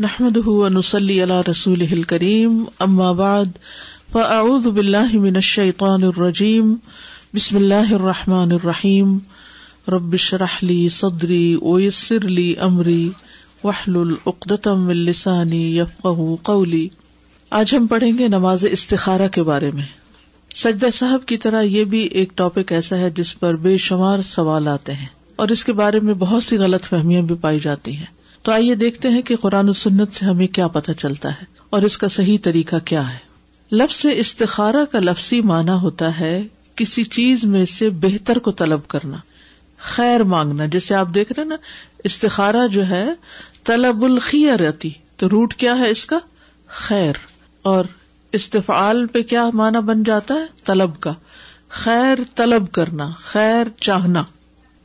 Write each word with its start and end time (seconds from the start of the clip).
نحمد 0.00 0.36
نسلی 0.72 1.22
اللہ 1.22 1.48
رسول 1.50 2.02
کریم 2.02 2.64
ام 2.78 3.16
بعد 3.16 3.44
فاعوذ 4.12 4.66
باللہ 4.66 5.12
من 5.12 5.36
الشیطان 5.36 6.02
الرجیم 6.02 6.74
بسم 7.34 7.56
اللہ 7.56 7.92
الرحمٰن 7.94 8.52
الرحیم 8.52 9.18
ربش 9.88 10.34
رحلی 10.34 10.88
صدری 10.88 11.56
ویسر 11.62 12.20
لی 12.20 12.54
امری 12.58 13.10
وحل 13.64 13.96
العقدم 13.96 14.88
السانی 14.88 15.78
یفق 15.78 16.06
قولی 16.42 16.88
آج 17.50 17.74
ہم 17.74 17.86
پڑھیں 17.86 18.18
گے 18.18 18.28
نماز 18.28 18.64
استخارہ 18.70 19.28
کے 19.28 19.42
بارے 19.42 19.70
میں۔ 19.70 19.84
سجدہ 20.54 20.90
صاحب 20.94 21.26
کی 21.26 21.36
طرح 21.36 21.62
یہ 21.62 21.84
بھی 21.84 22.00
ایک 22.00 22.32
ٹاپک 22.34 22.72
ایسا 22.72 22.96
ہے 22.96 23.10
جس 23.10 23.40
پر 23.40 23.56
بے 23.56 23.76
شمار 23.76 24.18
سوال 24.22 24.68
آتے 24.68 24.92
ہیں۔ 24.92 25.06
اور 25.36 25.48
اس 25.48 25.64
کے 25.64 25.72
بارے 25.72 26.00
میں 26.00 26.14
بہت 26.14 26.44
سی 26.44 26.56
غلط 26.56 26.84
فہمیاں 26.84 27.22
بھی 27.22 27.34
پائی 27.34 27.60
جاتی 27.60 27.96
ہیں۔ 27.96 28.19
تو 28.42 28.52
آئیے 28.52 28.74
دیکھتے 28.74 29.08
ہیں 29.08 29.22
کہ 29.22 29.36
قرآن 29.36 29.68
و 29.68 29.72
سنت 29.72 30.12
سے 30.12 30.24
ہمیں 30.24 30.46
کیا 30.46 30.68
پتہ 30.68 30.92
چلتا 30.92 31.30
ہے 31.30 31.44
اور 31.70 31.82
اس 31.82 31.98
کا 31.98 32.08
صحیح 32.08 32.38
طریقہ 32.42 32.76
کیا 32.84 33.12
ہے۔ 33.12 33.18
لفظ 33.72 34.06
استخارہ 34.12 34.84
کا 34.92 34.98
لفظی 34.98 35.40
معنی 35.40 35.70
ہوتا 35.70 36.20
ہے 36.20 36.42
کسی 36.76 37.04
چیز 37.04 37.44
میں 37.44 37.64
سے 37.64 37.90
بہتر 37.90 38.38
کو 38.38 38.50
طلب 38.50 38.88
کرنا، 38.88 39.16
خیر 39.78 40.22
مانگنا۔ 40.22 40.66
جیسے 40.66 40.94
آپ 40.94 41.08
دیکھ 41.14 41.32
رہے 41.32 41.44
نا، 41.44 41.56
استخارہ 42.04 42.68
جو 42.70 42.88
ہے، 42.88 43.08
طلب 43.64 44.04
رہتی 44.60 44.90
تو 45.16 45.28
روٹ 45.28 45.54
کیا 45.54 45.78
ہے 45.78 45.90
اس 45.90 46.04
کا؟ 46.04 46.18
خیر۔ 46.66 47.12
اور 47.62 47.84
استفعال 48.32 49.06
پہ 49.06 49.22
کیا 49.22 49.50
معنی 49.52 49.78
بن 49.78 50.02
جاتا 50.02 50.34
ہے؟ 50.34 50.46
طلب 50.64 51.00
کا۔ 51.00 51.12
خیر 51.68 52.18
طلب 52.34 52.72
کرنا، 52.72 53.10
خیر 53.18 53.64
چاہنا۔ 53.80 54.24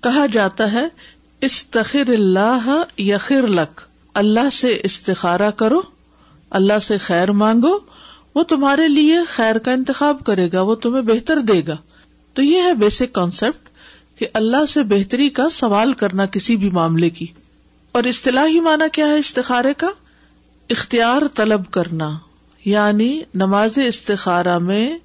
کہا 0.04 0.26
جاتا 0.26 0.72
ہے 0.72 0.86
استخر 1.42 2.08
اللہ 2.08 2.84
یخر 3.00 3.48
لک۔ 3.48 3.82
اللہ 4.14 4.50
سے 4.52 4.80
استخارا 4.84 5.52
کرو، 5.52 5.82
اللہ 6.50 6.80
سے 6.80 6.98
خیر 6.98 7.32
مانگو، 7.32 7.78
وہ 8.36 8.44
تمہارے 8.44 8.88
لیے 8.88 9.18
خیر 9.28 9.58
کا 9.58 9.72
انتخاب 9.72 10.24
کرے 10.24 10.50
گا، 10.54 10.62
وہ 10.62 10.76
تمہیں 10.76 11.02
بہتر 11.02 11.40
دے 11.40 11.62
گا۔ 11.68 11.78
تو 12.34 12.42
یہ 12.42 12.62
ہے 12.62 12.74
بیسک 12.74 13.14
کانسیپٹ 13.14 13.70
کہ 14.20 14.28
اللہ 14.34 14.66
سے 14.66 14.84
بہتری 14.84 15.30
کا 15.30 15.50
سوال 15.50 15.94
کرنا 15.94 16.26
کسی 16.26 16.56
بھی 16.56 16.70
معاملے 16.70 17.10
کی۔ 17.10 17.26
اور 17.92 18.04
اصطلاحی 18.04 18.60
معنی 18.60 18.90
کیا 18.94 19.08
ہے 19.08 19.18
استخارے 19.18 19.74
کا؟ 19.74 19.88
اختیار 20.70 21.22
طلب 21.36 21.72
کرنا 21.72 22.18
یعنی 22.66 23.22
نماز 23.36 23.80
استخارہ 23.88 24.58
میں 24.58 24.98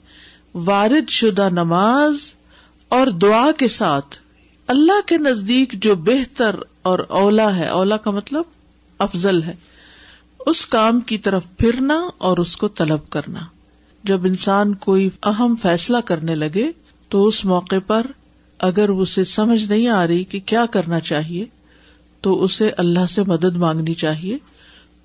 وارد 0.55 1.11
شدہ 1.11 1.48
نماز 1.53 2.34
اور 2.89 3.06
دعا 3.06 3.53
کے 3.53 3.69
ساتھ۔ 3.69 4.17
اللہ 4.71 5.09
کے 5.09 5.19
نزدیک 5.19 5.73
جو 5.73 5.95
بہتر 5.95 6.57
اور 6.83 6.99
اولا 7.09 7.57
ہے، 7.57 7.69
اولا 7.69 7.97
کا 7.97 8.11
مطلب 8.11 8.43
افضل 8.99 9.43
ہے۔ 9.43 9.55
اس 10.47 10.67
کام 10.67 11.01
کی 11.01 11.19
طرف 11.19 11.43
پھرنا 11.59 12.09
اور 12.19 12.39
اس 12.39 12.57
کو 12.57 12.69
طلب 12.69 13.11
کرنا۔ 13.11 13.41
جب 14.05 14.25
انسان 14.25 14.75
کوئی 14.75 15.11
اہم 15.23 15.55
فیصلہ 15.63 15.97
کرنے 16.05 16.35
لگے 16.35 16.71
تو 17.09 17.27
اس 17.27 17.45
موقع 17.45 17.77
پر 17.87 18.07
اگر 18.59 18.89
اسے 18.89 19.25
سمجھ 19.25 19.65
نہیں 19.65 19.89
آ 19.89 20.07
رہی 20.07 20.25
کہ 20.25 20.41
کیا 20.47 20.67
کرنا 20.67 21.01
چاہیے، 21.01 21.45
تو 22.21 22.43
اسے 22.43 22.71
اللہ 22.71 23.07
سے 23.11 23.23
مدد 23.27 23.57
مانگنی 23.57 23.95
چاہیے 23.95 24.39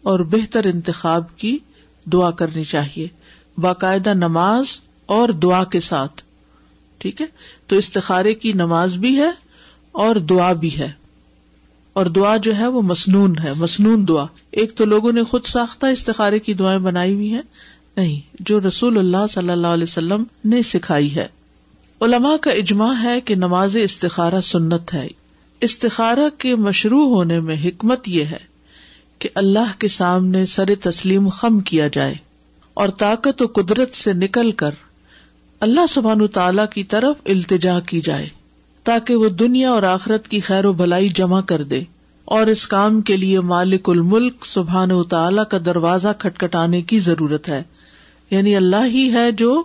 اور 0.02 0.20
بہتر 0.20 0.66
انتخاب 0.66 1.38
کی 1.38 1.58
دعا 2.06 2.32
کرنی 2.32 2.64
چاہیے۔ 2.64 3.08
باقاعدہ 3.58 4.14
نماز 4.14 4.66
اور 5.06 5.30
دعا 5.30 5.64
کے 5.64 5.80
ساتھ، 5.80 6.22
ٹھیک 6.98 7.22
ہے؟ 7.22 7.26
تو 7.68 7.76
استخارے 7.76 8.34
کی 8.34 8.54
نماز 8.54 8.98
بھی 8.98 9.18
ہے 9.18 9.46
اور 9.96 10.16
دعا 10.16 10.54
بھی 10.54 10.78
ہے۔ 10.78 10.92
اور 11.94 12.06
دعا 12.06 12.38
جو 12.38 12.58
ہے 12.58 12.68
وہ 12.68 12.82
مصنون 12.82 13.36
ہے 13.44 13.54
مصنون 13.54 14.08
دعا۔ 14.08 14.26
ایک 14.52 14.76
تو 14.76 14.86
لوگوں 14.86 15.12
نے 15.12 15.24
خود 15.24 15.46
ساختہ 15.46 15.86
استخارے 15.86 16.40
کی 16.40 16.54
دعائیں 16.54 16.80
بنائی 16.80 17.14
ہوئی 17.14 17.34
ہیں۔ 17.34 17.42
نہیں، 17.98 18.20
جو 18.40 18.60
رسول 18.60 18.98
اللہ 18.98 19.28
صلی 19.30 19.50
اللہ 19.50 19.68
علیہ 19.68 19.84
وسلم 19.84 20.24
نے 20.46 20.62
سکھائی 20.62 21.16
ہے۔ 21.16 21.28
علماء 22.02 22.36
کا 22.42 22.52
اجماع 22.52 22.94
ہے 23.04 23.22
کہ 23.22 23.36
نماز 23.36 23.78
استخارہ 23.78 24.42
سنت 24.42 24.94
ہے۔ 24.94 25.08
استخارہ 25.62 26.30
کے 26.38 26.56
مشروع 26.56 27.10
ہونے 27.10 27.40
میں 27.40 27.56
حکمت 27.66 28.08
یہ 28.08 28.24
ہے 28.24 28.56
کہ 29.20 29.30
اللہ 29.36 29.80
کے 29.80 29.88
سامنے 29.88 30.46
سر 30.46 30.70
تسلیم 30.82 31.30
خم 31.30 31.60
کیا 31.60 31.88
جائے 31.88 32.16
اور 32.74 32.90
طاقت 32.90 33.42
و 33.42 33.48
قدرت 33.48 33.94
سے 33.94 34.14
نکل 34.14 34.52
کر 34.52 34.72
اللہ 35.60 35.86
سبحان 35.90 36.28
تعالی 36.28 36.62
کی 36.74 36.84
طرف 36.84 37.16
التجا 37.26 37.80
کی 37.80 38.02
جائے۔ 38.02 38.30
تاکہ 38.86 39.16
وہ 39.16 39.30
دنیا 39.30 39.72
اور 39.72 39.84
آخرت 39.84 40.28
کی 40.28 40.40
خیر 40.40 40.66
و 40.66 40.74
بلائی 40.74 41.10
جمع 41.10 41.42
کر 41.42 41.64
دے 41.64 41.80
اور 42.26 42.48
اس 42.48 42.68
کام 42.68 43.02
کے 43.02 43.18
لیے 43.18 43.40
مالک 43.40 43.90
الملک 43.90 44.46
سبحان 44.46 44.92
و 44.92 45.04
تعالی 45.04 45.42
کا 45.50 45.58
دروازہ 45.66 46.08
کھٹکھٹانے 46.20 46.82
کی 46.82 47.00
ضرورت 47.00 47.50
ہے۔ 47.50 47.64
یعنی 48.32 48.56
اللہ 48.56 48.86
ہی 48.86 49.14
ہے 49.14 49.32
جو 49.32 49.64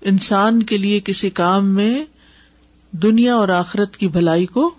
انسان 0.00 0.62
کے 0.62 0.78
لیے 0.78 1.00
کسی 1.00 1.30
کام 1.30 1.66
میں 1.66 2.04
دنیا 2.90 3.34
اور 3.34 3.48
آخرت 3.48 3.96
کی 3.96 4.08
بھلائی 4.08 4.46
کو 4.46 4.74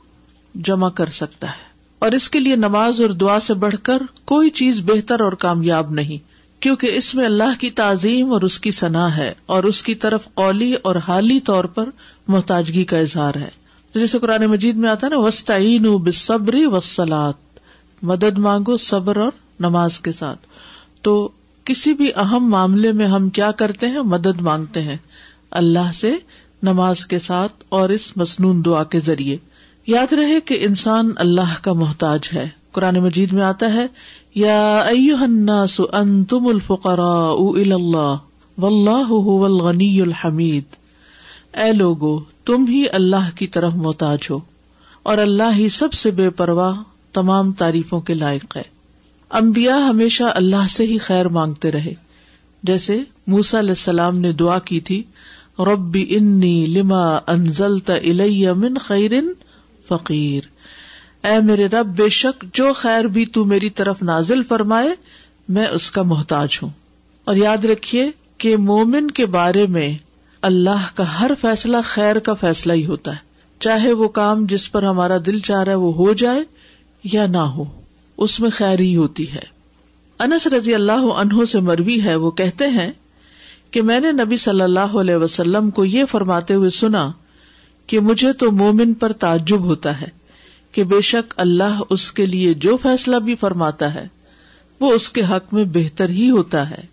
جمع 0.55 0.89
کر 0.89 1.05
سکتا 1.05 1.47
ہے۔ 1.47 1.71
اور 1.99 2.11
اس 2.11 2.29
کے 2.29 2.39
لیے 2.39 2.55
نماز 2.55 3.01
اور 3.01 3.09
دعا 3.09 3.39
سے 3.39 3.53
بڑھ 3.53 3.75
کر 3.83 4.01
کوئی 4.25 4.49
چیز 4.49 4.81
بہتر 4.85 5.19
اور 5.19 5.33
کامیاب 5.33 5.91
نہیں، 5.91 6.17
کیونکہ 6.61 6.87
اس 6.93 7.15
میں 7.15 7.25
اللہ 7.25 7.59
کی 7.59 7.69
تعظیم 7.69 8.33
اور 8.33 8.41
اس 8.41 8.59
کی 8.59 8.71
صنع 8.71 9.07
ہے 9.07 9.33
اور 9.45 9.63
اس 9.63 9.83
کی 9.83 9.95
طرف 9.95 10.27
قولی 10.33 10.73
اور 10.73 10.95
حالی 10.95 11.39
طور 11.39 11.63
پر 11.63 11.89
محتاجگی 12.27 12.83
کا 12.83 12.97
اظہار 12.97 13.35
ہے۔ 13.35 13.60
جیسے 13.95 14.19
قرآن 14.19 14.45
مجید 14.45 14.75
میں 14.75 14.89
آتا 14.89 15.07
ہے 15.07 15.11
نا 15.11 15.19
وسطین 15.19 15.97
بصبری 15.97 16.65
وسلات 16.65 17.33
مدد 18.01 18.37
مانگو 18.37 18.77
صبر 18.77 19.17
اور 19.17 19.31
نماز 19.59 19.99
کے 19.99 20.11
ساتھ۔ 20.11 20.39
تو 21.01 21.29
کسی 21.63 21.93
بھی 21.93 22.11
اہم 22.15 22.49
معاملے 22.49 22.91
میں 22.91 23.05
ہم 23.05 23.29
کیا 23.29 23.51
کرتے 23.51 23.87
ہیں؟ 23.87 24.01
مدد 24.01 24.41
مانگتے 24.41 24.81
ہیں۔ 24.81 24.97
اللہ 25.51 25.91
سے 25.93 26.15
نماز 26.63 27.05
کے 27.05 27.19
ساتھ 27.19 27.51
اور 27.69 27.89
اس 27.89 28.17
مصنون 28.17 28.65
دعا 28.65 28.83
کے 28.83 28.99
ذریعے۔ 28.99 29.37
یاد 29.87 30.13
رہے 30.13 30.41
کہ 30.41 30.57
انسان 30.61 31.11
اللہ 31.15 31.55
کا 31.61 31.73
محتاج 31.73 32.19
ہے۔ 32.33 32.49
قرآن 32.71 32.95
مجید 32.95 33.33
میں 33.33 33.43
آتا 33.43 33.73
ہے، 33.73 33.87
یا 34.35 34.79
الناس 35.21 35.81
انتم 35.91 36.47
الفقراء 36.47 37.31
الى 37.31 37.71
اللہ 37.71 38.15
واللہ 38.57 39.11
هو 39.11 39.45
الغنی 39.45 40.01
الحمید۔ 40.01 40.63
اے 41.57 41.73
لوگو 41.73 42.19
تم 42.51 42.65
ہی 42.67 42.85
اللہ 42.91 43.29
کی 43.35 43.47
طرف 43.47 43.73
محتاج 43.73 44.19
ہو 44.29 44.39
اور 45.03 45.17
اللہ 45.17 45.55
ہی 45.55 45.69
سب 45.69 45.93
سے 45.93 46.11
بے 46.11 46.29
پرواہ 46.29 46.81
تمام 47.13 47.51
تعریفوں 47.51 47.99
کے 47.99 48.13
لائق 48.13 48.57
ہے۔ 48.57 48.61
امبیا 49.29 49.75
ہمیشہ 49.75 50.23
اللہ 50.23 50.67
سے 50.69 50.85
ہی 50.85 50.97
خیر 50.97 51.27
مانگتے 51.27 51.71
رہے۔ 51.71 51.93
جیسے 52.63 52.99
موسا 53.27 53.59
علیہ 53.59 53.69
السلام 53.69 54.19
نے 54.19 54.31
دعا 54.31 54.59
کی 54.59 54.79
تھی، 54.79 55.03
ربی 55.59 56.05
انی 56.09 56.65
لما 56.65 57.19
انزلت 57.27 57.89
الیہ 57.89 58.51
من 58.51 58.77
خیر 58.77 59.11
فقیر۔ 59.87 60.43
اے 61.27 61.39
میرے 61.39 61.67
رب، 61.67 61.85
بے 61.85 62.09
شک 62.09 62.45
جو 62.53 62.73
خیر 62.73 63.03
بھی 63.03 63.25
تو 63.25 63.45
میری 63.45 63.69
طرف 63.69 64.03
نازل 64.03 64.43
فرمائے، 64.43 64.89
میں 65.49 65.67
اس 65.67 65.91
کا 65.91 66.01
محتاج 66.01 66.49
ہوں۔ 66.63 66.69
اور 67.23 67.35
یاد 67.35 67.65
رکھیے 67.65 68.11
کہ 68.37 68.57
مومن 68.57 69.11
کے 69.11 69.25
بارے 69.25 69.67
میں 69.67 69.97
اللہ 70.41 70.85
کا 70.95 71.19
ہر 71.19 71.31
فیصلہ 71.41 71.77
خیر 71.83 72.19
کا 72.19 72.33
فیصلہ 72.33 72.73
ہی 72.73 72.85
ہوتا 72.85 73.11
ہے۔ 73.11 73.31
چاہے 73.59 73.93
وہ 73.93 74.07
کام 74.07 74.45
جس 74.45 74.71
پر 74.71 74.83
ہمارا 74.83 75.17
دل 75.25 75.39
چاہ 75.39 75.63
رہا 75.63 75.71
ہے 75.71 75.77
وہ 75.77 75.93
ہو 75.93 76.13
جائے 76.13 76.39
یا 77.03 77.25
نہ 77.25 77.37
ہو، 77.37 77.63
اس 78.17 78.39
میں 78.39 78.49
خیر 78.49 78.79
ہی 78.79 78.95
ہوتی 78.95 79.33
ہے۔ 79.33 79.61
انس 80.19 80.47
رضی 80.47 80.75
اللہ 80.75 80.91
عنہ 80.91 81.45
سے 81.45 81.59
مروی 81.59 82.03
ہے، 82.03 82.15
وہ 82.15 82.31
کہتے 82.31 82.67
ہیں 82.67 82.91
کہ 83.71 83.81
میں 83.81 83.99
نے 83.99 84.11
نبی 84.11 84.37
صلی 84.37 84.61
اللہ 84.61 84.97
علیہ 84.99 85.15
وسلم 85.15 85.69
کو 85.69 85.85
یہ 85.85 86.05
فرماتے 86.05 86.53
ہوئے 86.53 86.69
سنا 86.69 87.11
کہ 87.87 87.99
مجھے 87.99 88.33
تو 88.33 88.51
مومن 88.51 88.93
پر 88.93 89.11
تعجب 89.11 89.59
ہوتا 89.59 90.01
ہے 90.01 90.07
کہ 90.71 90.83
بے 90.83 91.01
شک 91.01 91.33
اللہ 91.37 91.81
اس 91.89 92.11
کے 92.11 92.25
لیے 92.25 92.53
جو 92.53 92.77
فیصلہ 92.77 93.15
بھی 93.15 93.35
فرماتا 93.35 93.93
ہے، 93.93 94.07
وہ 94.79 94.93
اس 94.93 95.09
کے 95.09 95.21
حق 95.21 95.53
میں 95.53 95.65
بہتر 95.65 96.09
ہی 96.09 96.29
ہوتا 96.29 96.69
ہے۔ 96.69 96.85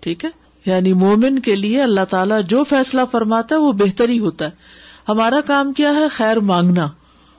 ٹھیک 0.00 0.24
ہے؟ 0.24 0.43
یعنی 0.66 0.92
مومن 0.92 1.38
کے 1.38 1.56
لیے 1.56 1.82
اللہ 1.82 2.04
تعالیٰ 2.10 2.40
جو 2.42 2.64
فیصلہ 2.64 3.00
فرماتا 3.10 3.54
ہے 3.54 3.60
وہ 3.60 3.72
بہتر 3.72 4.08
ہی 4.08 4.18
ہوتا 4.18 4.44
ہے۔ 4.44 4.50
ہمارا 5.08 5.40
کام 5.40 5.72
کیا 5.72 5.94
ہے؟ 5.94 6.08
خیر 6.08 6.36
مانگنا۔ 6.36 6.88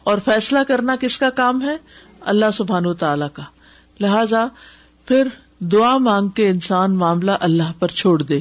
اور 0.04 0.18
فیصلہ 0.25 0.60
کرنا 0.68 0.95
کس 0.95 1.18
کا 1.18 1.30
کام 1.30 1.62
ہے؟ 1.62 1.77
اللہ 2.22 2.45
سبحان 2.54 2.86
و 2.86 2.94
تعالی 2.94 3.25
کا۔ 3.33 3.44
لہذا 4.00 4.45
پھر 5.06 5.27
دعا 5.60 5.98
مانگ 5.98 6.27
کے 6.27 6.50
انسان 6.50 6.95
معاملہ 6.95 7.31
اللہ 7.39 7.72
پر 7.80 7.88
چھوڑ 7.88 8.22
دے۔ 8.22 8.39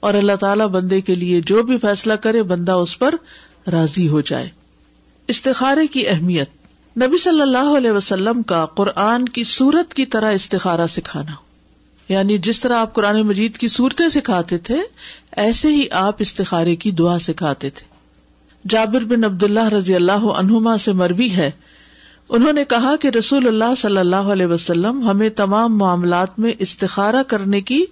اور 0.00 0.14
اللہ 0.14 0.36
تعالیٰ 0.40 0.66
بندے 0.66 1.00
کے 1.00 1.14
لیے 1.14 1.40
جو 1.40 1.62
بھی 1.62 1.78
فیصلہ 1.78 2.12
کرے، 2.12 2.42
بندہ 2.42 2.72
اس 2.72 2.98
پر 2.98 3.14
راضی 3.72 4.08
ہو 4.08 4.20
جائے۔ 4.20 4.48
استخارے 5.28 5.86
کی 5.86 6.08
اہمیت۔ 6.08 6.50
نبی 6.96 7.18
صلی 7.18 7.40
اللہ 7.40 7.76
علیہ 7.76 7.90
وسلم 7.90 8.42
کا 8.42 8.66
قرآن 8.66 9.24
کی 9.24 9.44
سورت 9.44 9.94
کی 9.94 10.06
طرح 10.06 10.32
استخارہ 10.32 10.86
سکھانا۔ 10.86 11.32
یعنی 12.08 12.38
جس 12.38 12.60
طرح 12.60 12.76
آپ 12.76 12.94
قرآن 12.94 13.22
مجید 13.22 13.56
کی 13.56 13.68
صورتیں 13.68 14.08
سکھاتے 14.08 14.58
تھے، 14.58 14.76
ایسے 15.32 15.68
ہی 15.68 15.86
آپ 15.90 16.16
استخارے 16.18 16.76
کی 16.76 16.90
دعا 16.90 17.18
سکھاتے 17.18 17.70
تھے۔ 17.70 17.94
جابر 18.68 19.00
بن 19.00 19.24
عبد 19.24 19.42
اللہ 19.42 19.68
رضی 19.68 19.94
اللہ 19.94 20.12
عنہما 20.12 20.76
سے 20.76 20.92
مروی 20.92 21.30
ہے۔ 21.30 21.50
انہوں 22.28 22.52
نے 22.52 22.64
کہا 22.64 22.96
کہ 22.96 23.08
رسول 23.08 23.46
اللہ 23.46 23.74
صلی 23.76 23.96
اللہ 23.96 24.16
علیہ 24.16 24.46
وسلم 24.46 25.08
ہمیں 25.08 25.30
تمام 25.30 25.78
معاملات 25.78 26.38
میں 26.38 26.52
استخارہ 26.58 27.22
کرنے 27.22 27.60
کی 27.60 27.84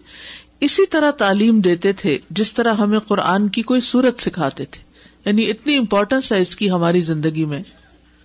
اسی 0.60 0.86
طرح 0.86 1.10
تعلیم 1.10 1.60
دیتے 1.60 1.92
تھے 1.92 2.18
جس 2.30 2.52
طرح 2.52 2.74
ہمیں 2.74 2.98
قرآن 2.98 3.48
کی 3.48 3.62
کوئی 3.62 3.80
صورت 3.80 4.20
سکھاتے 4.20 4.64
تھے۔ 4.64 4.82
یعنی 5.24 5.50
اتنی 5.50 5.76
امپورٹینس 5.76 6.32
ہے 6.32 6.38
اس 6.38 6.56
کی 6.56 6.70
ہماری 6.70 7.00
زندگی 7.00 7.44
میں۔ 7.44 7.62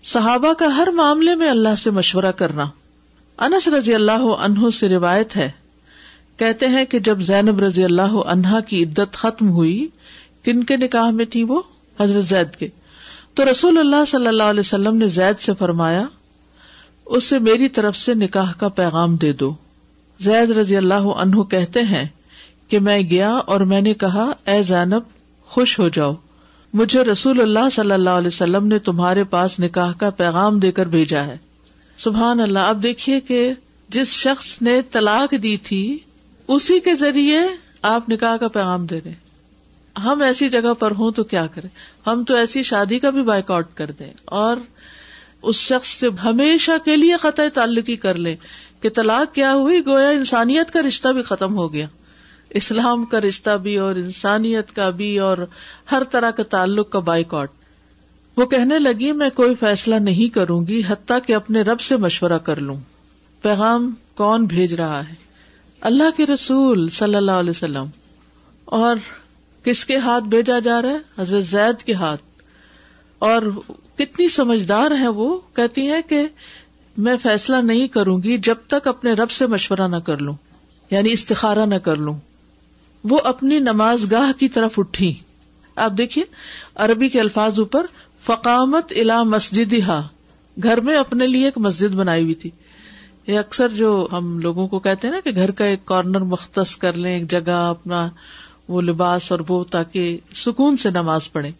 صحابہ 0.03 0.53
کا 0.53 0.77
ہر 0.77 0.87
معاملے 0.87 1.35
میں 1.35 1.49
اللہ 1.49 1.75
سے 1.77 1.91
مشورہ 1.91 2.31
کرنا۔ 2.31 2.65
انس 3.37 3.67
رضی 3.67 3.95
اللہ 3.95 4.35
عنہ 4.39 4.69
سے 4.69 4.89
روایت 4.89 5.35
ہے 5.35 5.51
کہتے 6.37 6.67
ہیں 6.67 6.85
کہ 6.85 6.99
جب 6.99 7.19
زینب 7.19 7.59
رضی 7.59 7.83
اللہ 7.83 8.01
عنہا 8.01 8.59
کی 8.59 8.83
عدت 8.83 9.13
ختم 9.13 9.49
ہوئی، 9.49 9.87
کن 10.45 10.63
کے 10.63 10.77
نکاح 10.77 11.09
میں 11.09 11.25
تھی 11.25 11.43
وہ؟ 11.43 11.61
حضرت 11.99 12.25
زید 12.25 12.55
کے۔ 12.55 12.67
تو 13.33 13.51
رسول 13.51 13.77
اللہ 13.77 14.05
صلی 14.07 14.27
اللہ 14.27 14.43
علیہ 14.43 14.59
وسلم 14.59 14.97
نے 14.97 15.07
زید 15.07 15.39
سے 15.39 15.51
فرمایا، 15.59 16.05
اس 17.05 17.23
سے 17.23 17.39
میری 17.39 17.69
طرف 17.69 17.97
سے 17.97 18.13
نکاح 18.13 18.51
کا 18.57 18.67
پیغام 18.67 19.15
دے 19.15 19.33
دو۔ 19.33 19.53
زید 20.19 20.51
رضی 20.51 20.77
اللہ 20.77 20.93
عنہ 20.93 21.41
کہتے 21.41 21.81
ہیں 21.81 22.05
کہ 22.67 22.79
میں 22.79 23.01
گیا 23.01 23.31
اور 23.31 23.61
میں 23.61 23.81
نے 23.81 23.93
کہا، 23.93 24.31
اے 24.45 24.63
زینب، 24.63 25.01
خوش 25.45 25.79
ہو 25.79 25.89
جاؤ۔ 25.89 26.13
مجھے 26.73 27.03
رسول 27.03 27.41
اللہ 27.41 27.69
صلی 27.71 27.91
اللہ 27.91 28.09
علیہ 28.09 28.27
وسلم 28.27 28.67
نے 28.67 28.79
تمہارے 28.79 29.23
پاس 29.23 29.59
نکاح 29.59 29.91
کا 29.91 30.09
پیغام 30.09 30.59
دے 30.59 30.71
کر 30.71 30.85
بھیجا 30.85 31.25
ہے۔ 31.25 31.37
سبحان 31.97 32.39
اللہ، 32.39 32.59
اب 32.59 32.83
دیکھیے 32.83 33.19
کہ 33.19 33.53
جس 33.89 34.07
شخص 34.07 34.61
نے 34.61 34.81
طلاق 34.81 35.33
دی 35.43 35.57
تھی 35.57 35.97
اسی 36.47 36.79
کے 36.79 36.95
ذریعے 36.95 37.39
آپ 37.81 38.09
نکاح 38.09 38.37
کا 38.37 38.47
پیغام 38.47 38.85
دے 38.85 38.99
رہے 39.05 39.13
ہم 39.99 40.21
ایسی 40.21 40.49
جگہ 40.49 40.73
پر 40.79 40.91
ہوں 40.91 41.11
تو 41.11 41.23
کیا 41.23 41.47
کریں؟ 41.47 41.69
ہم 42.09 42.23
تو 42.23 42.35
ایسی 42.35 42.63
شادی 42.63 42.99
کا 42.99 43.09
بھی 43.09 43.23
بائک 43.23 43.51
آؤٹ 43.51 43.65
کر 43.73 43.91
دیں۔ 43.91 44.13
اور 44.25 44.57
اس 45.41 45.55
شخص 45.55 45.87
سے 45.87 46.07
ہمیشہ 46.23 46.71
کے 46.85 46.97
لیے 46.97 47.15
قطع 47.21 47.43
تعلقی 47.53 47.95
کر 47.95 48.13
لیں 48.13 48.35
کہ 48.81 48.89
طلاق 48.89 49.35
کیا 49.35 49.53
ہوئی، 49.53 49.85
گویا 49.85 50.09
انسانیت 50.09 50.71
کا 50.71 50.81
رشتہ 50.81 51.07
بھی 51.07 51.21
ختم 51.21 51.57
ہو 51.57 51.73
گیا۔ 51.73 51.87
اسلام 52.49 53.05
کا 53.05 53.21
رشتہ 53.21 53.57
بھی 53.57 53.77
اور 53.77 53.95
انسانیت 53.95 54.75
کا 54.75 54.89
بھی 54.89 55.19
اور 55.19 55.37
ہر 55.91 56.03
طرح 56.03 56.31
کا 56.31 56.43
تعلق 56.43 56.89
کا 56.89 56.99
بائک 56.99 57.33
آؤٹ 57.33 57.49
وہ 58.37 58.45
کہنے 58.45 58.79
لگی، 58.79 59.11
میں 59.11 59.29
کوئی 59.29 59.55
فیصلہ 59.55 59.95
نہیں 59.95 60.33
کروں 60.33 60.67
گی، 60.67 60.81
حتیٰ 60.87 61.17
کہ 61.27 61.35
اپنے 61.35 61.61
رب 61.61 61.79
سے 61.79 61.97
مشورہ 61.97 62.37
کر 62.37 62.55
لوں۔ 62.55 62.77
پیغام 63.41 63.93
کون 64.15 64.45
بھیج 64.45 64.73
رہا 64.73 65.09
ہے؟ 65.09 65.26
اللہ 65.81 66.17
کے 66.17 66.25
رسول 66.25 66.89
صلی 66.89 67.15
اللہ 67.15 67.31
علیہ 67.31 67.49
وسلم، 67.49 67.85
اور 68.65 68.95
کس 69.63 69.85
کے 69.85 69.97
ہاتھ 69.97 70.23
بھیجا 70.23 70.59
جا 70.59 70.81
رہا 70.81 70.89
ہے؟ 70.89 70.97
حضرت 71.17 71.43
زید 71.43 71.83
کے 71.83 71.93
ہاتھ۔ 71.93 72.21
اور 73.19 73.41
کتنی 73.95 74.27
سمجھدار 74.27 74.91
ہے 74.99 75.07
وہ، 75.07 75.37
کہتی 75.53 75.87
ہے 75.89 76.01
کہ 76.01 76.27
میں 76.97 77.15
فیصلہ 77.21 77.55
نہیں 77.55 77.87
کروں 77.87 78.23
گی 78.23 78.37
جب 78.37 78.55
تک 78.67 78.87
اپنے 78.87 79.13
رب 79.13 79.31
سے 79.31 79.47
مشورہ 79.47 79.87
نہ 79.87 79.95
کر 79.95 80.17
لوں 80.17 80.33
یعنی 80.89 81.11
استخارہ 81.11 81.65
نہ 81.65 81.75
کر 81.75 81.95
لوں۔ 81.95 82.13
وہ 83.03 83.19
اپنی 83.23 83.59
نماز 83.59 84.11
گاہ 84.11 84.39
کی 84.39 84.49
طرف 84.49 84.79
اٹھی۔ 84.79 85.13
آپ 85.75 85.91
دیکھیے، 85.97 86.23
عربی 86.75 87.09
کے 87.09 87.19
الفاظ 87.19 87.59
اوپر، 87.59 87.85
فقامت 88.25 88.93
الا 88.95 89.23
مسجد 89.23 89.73
گھر 90.63 90.79
میں 90.79 90.97
اپنے 90.97 91.27
لیے 91.27 91.45
ایک 91.45 91.57
مسجد 91.57 91.95
بنائی 91.95 92.23
ہوئی 92.23 92.35
تھی۔ 92.35 92.49
یہ 93.27 93.39
اکثر 93.39 93.69
جو 93.69 94.07
ہم 94.11 94.39
لوگوں 94.39 94.67
کو 94.67 94.79
کہتے 94.79 95.07
ہیں 95.07 95.15
نا 95.15 95.19
کہ 95.23 95.35
گھر 95.35 95.51
کا 95.51 95.65
ایک 95.65 95.85
کارنر 95.85 96.19
مختص 96.19 96.75
کر 96.75 96.93
لیں، 96.93 97.13
ایک 97.13 97.31
جگہ 97.31 97.51
اپنا 97.51 98.09
وہ 98.67 98.81
لباس 98.81 99.31
اور 99.31 99.39
وہ 99.47 99.63
تاکہ 99.63 100.17
سکون 100.35 100.77
سے 100.77 100.89
نماز 100.89 101.31
پڑھے 101.31 101.51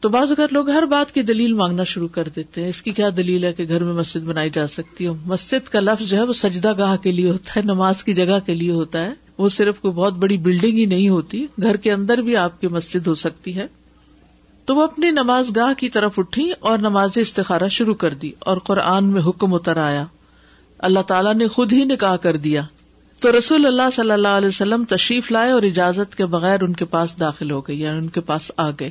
تو 0.00 0.08
بعض 0.08 0.32
اگر 0.32 0.46
لوگ 0.50 0.70
ہر 0.70 0.82
بات 0.82 1.12
کی 1.12 1.22
دلیل 1.22 1.52
مانگنا 1.52 1.84
شروع 1.84 2.08
کر 2.08 2.28
دیتے 2.36 2.62
ہیں۔ 2.62 2.68
اس 2.68 2.82
کی 2.82 2.90
کیا 2.90 3.08
دلیل 3.16 3.44
ہے 3.44 3.52
کہ 3.52 3.68
گھر 3.68 3.84
میں 3.84 3.92
مسجد 3.92 4.20
بنائی 4.20 4.50
جا 4.50 4.66
سکتی 4.66 5.06
ہو 5.06 5.14
مسجد 5.26 5.68
کا 5.68 5.80
لفظ 5.80 6.10
جو 6.10 6.16
ہے 6.16 6.22
وہ 6.22 6.32
سجدہ 6.32 6.72
گاہ 6.78 6.96
کے 6.96 7.12
لیے 7.12 7.30
ہوتا 7.30 7.52
ہے، 7.56 7.62
نماز 7.64 8.04
کی 8.04 8.14
جگہ 8.14 8.38
کے 8.46 8.54
لیے 8.54 8.70
ہوتا 8.70 9.04
ہے۔ 9.04 9.10
وہ 9.38 9.48
صرف 9.48 9.80
کوئی 9.80 9.94
بہت 9.94 10.14
بڑی 10.14 10.36
بلڈنگ 10.36 10.78
ہی 10.78 10.86
نہیں 10.86 11.08
ہوتی، 11.08 11.46
گھر 11.62 11.76
کے 11.76 11.92
اندر 11.92 12.18
بھی 12.18 12.36
آپ 12.36 12.60
کی 12.60 12.66
مسجد 12.66 13.06
ہو 13.06 13.14
سکتی 13.14 13.56
ہے۔ 13.56 13.66
تو 14.64 14.74
وہ 14.74 14.82
اپنی 14.82 15.10
نماز 15.10 15.56
گاہ 15.56 15.72
کی 15.78 15.88
طرف 15.88 16.18
اٹھی 16.18 16.52
اور 16.60 16.78
نماز 16.78 17.10
استخارہ 17.14 17.68
شروع 17.68 17.94
کر 17.94 18.14
دی 18.14 18.32
اور 18.38 18.58
قرآن 18.58 19.04
میں 19.04 19.22
حکم 19.22 19.54
اتر 19.54 19.76
آیا۔ 19.76 20.06
اللہ 20.82 21.00
تعالیٰ 21.00 21.34
نے 21.34 21.48
خود 21.48 21.72
ہی 21.72 21.84
نکاح 21.84 22.16
کر 22.16 22.36
دیا۔ 22.36 22.62
تو 23.20 23.38
رسول 23.38 23.66
اللہ 23.66 23.90
صلی 23.92 24.10
اللہ 24.10 24.28
علیہ 24.28 24.48
وسلم 24.48 24.84
تشریف 24.84 25.32
لائے 25.32 25.50
اور 25.50 25.62
اجازت 25.62 26.16
کے 26.16 26.26
بغیر 26.26 26.62
ان 26.62 26.72
کے 26.72 26.84
پاس 26.84 27.20
داخل 27.20 27.50
ہو 27.50 27.60
گئی 27.60 27.80
یعنی 27.80 27.98
ان 27.98 28.08
کے 28.08 28.20
پاس 28.20 28.50
آ 28.56 28.70
گئے۔ 28.70 28.90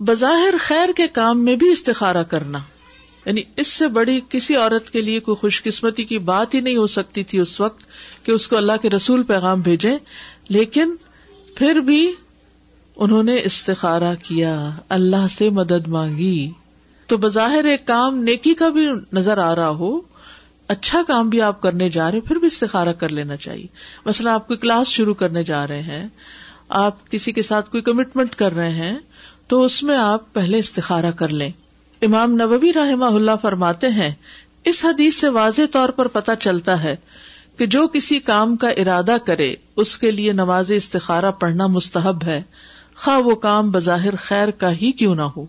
بظاہر 0.00 0.54
خیر 0.60 0.88
کے 0.96 1.08
کام 1.08 1.44
میں 1.44 1.56
بھی 1.56 1.72
استخارا 1.72 2.22
کرنا 2.22 2.58
یعنی 3.26 3.42
اس 3.56 3.66
سے 3.66 3.88
بڑی 3.88 4.20
کسی 4.28 4.56
عورت 4.56 4.90
کے 4.90 5.00
لیے 5.00 5.20
کوئی 5.20 5.36
خوش 5.36 5.62
قسمتی 5.62 6.04
کی 6.04 6.18
بات 6.18 6.54
ہی 6.54 6.60
نہیں 6.60 6.76
ہو 6.76 6.86
سکتی 6.86 7.24
تھی 7.24 7.40
اس 7.40 7.60
وقت 7.60 7.80
کہ 8.24 8.32
اس 8.32 8.48
کو 8.48 8.56
اللہ 8.56 8.72
کے 8.82 8.90
رسول 8.90 9.22
پیغام 9.22 9.60
بھیجے 9.60 9.92
لیکن 10.48 10.94
پھر 11.54 11.74
بھی 11.74 12.12
انہوں 12.96 13.22
نے 13.22 13.40
استخارا 13.44 14.14
کیا، 14.14 14.70
اللہ 14.88 15.26
سے 15.38 15.50
مدد 15.50 15.88
مانگی۔ 15.88 16.50
تو 17.06 17.16
بظاہر 17.16 17.64
ایک 17.64 17.86
کام 17.86 18.22
نیکی 18.22 18.54
کا 18.54 18.68
بھی 18.68 18.88
نظر 19.12 19.38
آ 19.38 19.54
رہا 19.54 19.68
ہو 19.68 20.00
اچھا 20.70 21.02
کام 21.06 21.28
بھی 21.28 21.40
آپ 21.42 21.60
کرنے 21.60 21.90
جا 21.90 22.10
رہے 22.10 22.20
پھر 22.20 22.36
بھی 22.36 22.46
استخارہ 22.46 22.92
کر 22.92 23.08
لینا 23.08 23.36
چاہیے۔ 23.36 23.66
مثلا 24.06 24.34
آپ 24.34 24.46
کوئی 24.46 24.56
کلاس 24.56 24.86
شروع 24.86 25.14
کرنے 25.14 25.44
جا 25.44 25.66
رہے 25.66 25.82
ہیں، 25.82 26.08
آپ 26.68 27.10
کسی 27.10 27.32
کے 27.32 27.42
ساتھ 27.42 27.70
کوئی 27.70 27.82
کمٹمنٹ 27.82 28.34
کر 28.34 28.52
رہے 28.52 28.70
ہیں، 28.70 28.98
تو 29.46 29.62
اس 29.62 29.82
میں 29.82 29.96
آپ 29.96 30.32
پہلے 30.32 30.58
استخارہ 30.58 31.10
کر 31.10 31.28
لیں۔ 31.28 31.50
امام 32.02 32.32
نبوی 32.32 32.72
رحمہ 32.72 33.04
اللہ 33.04 33.30
فرماتے 33.42 33.88
ہیں، 33.88 34.14
اس 34.64 34.84
حدیث 34.84 35.16
سے 35.16 35.28
واضح 35.28 35.62
طور 35.72 35.88
پر 35.88 36.08
پتہ 36.08 36.30
چلتا 36.40 36.82
ہے 36.82 36.96
کہ 37.56 37.66
جو 37.66 37.88
کسی 37.88 38.20
کام 38.20 38.56
کا 38.56 38.68
ارادہ 38.68 39.16
کرے، 39.26 39.54
اس 39.76 39.98
کے 39.98 40.10
لیے 40.10 40.32
نماز 40.32 40.72
استخارہ 40.74 41.30
پڑھنا 41.30 41.66
مستحب 41.66 42.24
ہے۔ 42.24 42.42
خواہ 42.96 43.18
وہ 43.18 43.34
کام 43.34 43.70
بظاہر 43.70 44.16
خیر 44.16 44.50
کا 44.50 44.72
ہی 44.72 44.92
کیوں 44.92 45.14
نہ 45.14 45.28
ہو۔ 45.36 45.46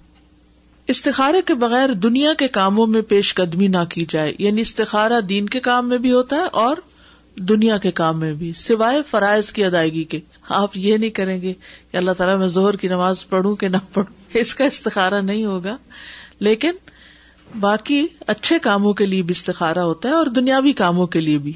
استخارے 0.87 1.41
کے 1.45 1.53
بغیر 1.53 1.89
دنیا 1.89 2.33
کے 2.33 2.47
کاموں 2.47 2.87
میں 2.87 3.01
پیش 3.01 3.35
قدمی 3.35 3.67
نہ 3.67 3.83
کی 3.89 4.05
جائے 4.09 4.33
یعنی 4.39 4.61
استخارہ 4.61 5.21
دین 5.21 5.45
کے 5.45 5.59
کام 5.59 5.89
میں 5.89 5.97
بھی 5.97 6.11
ہوتا 6.11 6.35
ہے 6.35 6.43
اور 6.43 6.75
دنیا 7.35 7.77
کے 7.77 7.91
کام 7.91 8.19
میں 8.19 8.33
بھی، 8.33 8.53
سوائے 8.53 9.01
فرائض 9.07 9.51
کی 9.51 9.63
ادائیگی 9.63 10.03
کے۔ 10.03 10.19
آپ 10.49 10.77
یہ 10.77 10.97
نہیں 10.97 11.09
کریں 11.09 11.41
گے 11.41 11.53
کہ 11.91 11.97
اللہ 11.97 12.11
تعالیٰ 12.11 12.37
میں 12.37 12.47
زہر 12.47 12.75
کی 12.75 12.87
نماز 12.87 13.27
پڑھوں 13.29 13.55
کہ 13.55 13.67
نہ 13.67 13.77
پڑھوں۔ 13.93 14.37
اس 14.37 14.55
کا 14.55 14.63
استخارہ 14.63 15.21
نہیں 15.21 15.45
ہوگا۔ 15.45 15.77
لیکن 16.39 16.71
باقی 17.59 18.07
اچھے 18.27 18.59
کاموں 18.59 18.93
کے 18.93 19.05
لیے 19.05 19.21
بھی 19.21 19.31
استخارہ 19.31 19.79
ہوتا 19.79 20.09
ہے 20.09 20.13
اور 20.13 20.25
دنیاوی 20.25 20.73
کاموں 20.73 21.07
کے 21.07 21.21
لیے 21.21 21.37
بھی۔ 21.37 21.53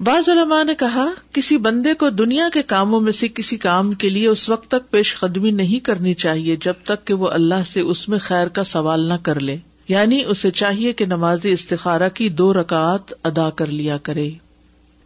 بعض 0.00 0.28
علماء 0.28 0.62
نے 0.64 0.74
کہا، 0.74 1.06
کسی 1.32 1.56
بندے 1.56 1.94
کو 1.94 2.10
دنیا 2.10 2.48
کے 2.52 2.62
کاموں 2.62 3.00
میں 3.00 3.12
سے 3.12 3.28
کسی 3.28 3.56
کام 3.56 3.92
کے 3.92 4.10
لیے 4.10 4.28
اس 4.28 4.48
وقت 4.48 4.68
تک 4.68 4.90
پیش 4.90 5.16
قدمی 5.16 5.50
نہیں 5.50 5.84
کرنی 5.84 6.14
چاہیے 6.14 6.56
جب 6.56 6.72
تک 6.84 7.06
کہ 7.06 7.14
وہ 7.14 7.28
اللہ 7.28 7.64
سے 7.72 7.80
اس 7.80 8.08
میں 8.08 8.18
خیر 8.18 8.48
کا 8.48 8.64
سوال 8.64 9.00
نہ 9.00 9.14
کر 9.22 9.40
لے۔ 9.40 9.56
یعنی 9.88 10.24
اسے 10.24 10.50
چاہیے 10.50 10.92
کہ 10.92 11.06
نماز 11.06 11.38
استخارہ 11.42 12.08
کی 12.08 12.28
دو 12.28 12.54
رکعت 12.54 13.12
ادا 13.24 13.50
کر 13.50 13.66
لیا 13.66 13.96
کرے۔ 13.98 14.30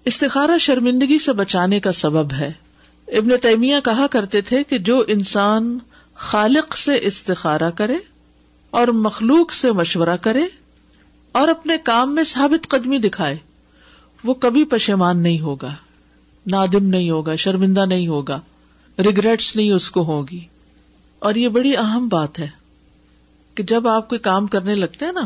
استخارہ 0.04 0.58
شرمندگی 0.58 1.18
سے 1.18 1.32
بچانے 1.32 1.80
کا 1.80 1.92
سبب 1.92 2.32
ہے۔ 2.32 2.52
ابن 3.08 3.30
تیمیہ 3.42 3.76
کہا 3.84 4.06
کرتے 4.06 4.40
تھے 4.40 4.62
کہ 4.62 4.78
جو 4.78 5.04
انسان 5.08 5.78
خالق 6.14 6.76
سے 6.76 6.92
استخارہ 7.02 7.70
کرے 7.70 7.96
اور 8.70 8.88
مخلوق 8.88 9.52
سے 9.52 9.72
مشورہ 9.72 10.16
کرے 10.20 10.42
اور 11.32 11.48
اپنے 11.48 11.76
کام 11.84 12.14
میں 12.14 12.24
ثابت 12.24 12.68
قدمی 12.68 12.98
دکھائے۔ 12.98 13.36
وہ 14.24 14.34
کبھی 14.34 14.64
پشیمان 14.64 15.22
نہیں 15.22 15.40
ہوگا، 15.40 15.70
نادم 16.46 16.86
نہیں 16.86 17.10
ہوگا، 17.10 17.36
شرمندہ 17.36 17.84
نہیں 17.86 18.08
ہوگا 18.08 18.40
ریگریٹس 18.98 19.54
نہیں 19.56 19.72
اس 19.72 19.90
کو 19.90 20.04
ہوگی۔ 20.04 20.40
اور 21.18 21.34
یہ 21.34 21.48
بڑی 21.48 21.76
اہم 21.76 22.08
بات 22.08 22.38
ہے 22.38 22.48
کہ 23.56 23.62
جب 23.62 23.88
آپ 23.88 24.08
کوئی 24.08 24.18
کام 24.18 24.46
کرنے 24.46 24.74
لگتے 24.74 25.04
ہیں 25.04 25.12
نا، 25.12 25.24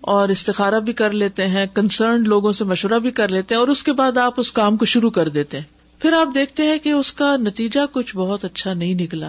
اور 0.00 0.28
استخارہ 0.28 0.80
بھی 0.80 0.92
کر 0.92 1.12
لیتے 1.12 1.46
ہیں 1.46 1.66
کنسرن 1.74 2.28
لوگوں 2.28 2.52
سے 2.52 2.64
مشورہ 2.64 2.98
بھی 2.98 3.10
کر 3.10 3.28
لیتے 3.28 3.54
ہیں، 3.54 3.60
اور 3.60 3.68
اس 3.68 3.82
کے 3.82 3.92
بعد 3.92 4.18
آپ 4.18 4.40
اس 4.40 4.52
کام 4.52 4.76
کو 4.76 4.84
شروع 4.84 5.10
کر 5.10 5.28
دیتے 5.28 5.58
ہیں، 5.58 5.64
پھر 6.00 6.12
آپ 6.12 6.34
دیکھتے 6.34 6.62
ہیں 6.62 6.78
کہ 6.78 6.88
اس 6.88 7.12
کا 7.12 7.36
نتیجہ 7.36 7.80
کچھ 7.92 8.16
بہت 8.16 8.44
اچھا 8.44 8.74
نہیں 8.74 8.94
نکلا۔ 8.94 9.28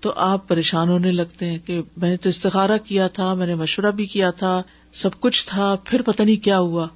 تو 0.00 0.12
آپ 0.16 0.46
پریشان 0.48 0.88
ہونے 0.88 1.10
لگتے 1.10 1.46
ہیں 1.46 1.58
کہ 1.58 1.80
میں 1.96 2.10
نے 2.10 2.16
تو 2.16 2.28
استخارہ 2.28 2.76
کیا 2.84 3.06
تھا، 3.08 3.32
میں 3.34 3.46
نے 3.46 3.54
مشورہ 3.54 3.90
بھی 3.90 4.06
کیا 4.06 4.30
تھا، 4.30 4.62
سب 4.92 5.20
کچھ 5.20 5.46
تھا، 5.46 5.74
پھر 5.84 6.02
پتہ 6.02 6.22
نہیں 6.22 6.44
کیا 6.44 6.58
ہوا۔ 6.58 6.86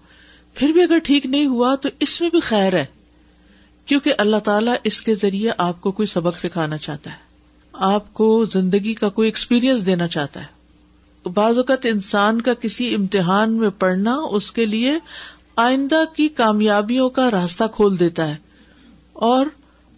پھر 0.55 0.69
بھی 0.69 0.83
اگر 0.83 0.99
ٹھیک 0.99 1.27
نہیں 1.27 1.47
ہوا 1.47 1.75
تو 1.75 1.89
اس 2.01 2.21
میں 2.21 2.31
بھی 2.31 2.41
خیر 2.41 2.73
ہے، 2.73 2.85
کیونکہ 3.87 4.13
اللہ 4.19 4.37
تعالیٰ 4.37 4.75
اس 4.85 5.03
کے 5.03 5.15
ذریعے 5.15 5.51
آپ 5.59 5.81
کو 5.81 5.93
کوئی 5.93 6.07
سبق 6.07 6.39
سکھانا 6.39 6.77
چاہتا 6.77 7.11
ہے۔ 7.11 7.17
آپ 7.73 8.15
کو 8.15 8.45
زندگی 8.45 8.95
کا 8.95 9.09
کوئی 9.09 9.29
ایکسپیرئنس 9.29 9.87
دینا 9.87 10.09
چاہتا 10.09 10.43
ہے۔ 10.43 10.61
بعض 11.29 11.59
اوقات 11.59 11.87
انسان 11.87 12.41
کا 12.41 12.55
کسی 12.55 12.95
امتحان 12.95 13.53
میں 13.53 13.71
پڑھنا 13.71 14.17
اس 14.31 14.53
کے 14.53 14.67
لیے 14.67 14.95
آئندہ 15.57 16.05
کی 16.17 16.29
کامیابیوں 16.29 17.11
کا 17.11 17.31
راستہ 17.31 17.65
کھول 17.73 18.01
دیتا 18.01 18.29
ہے 18.29 18.37
اور 19.13 19.47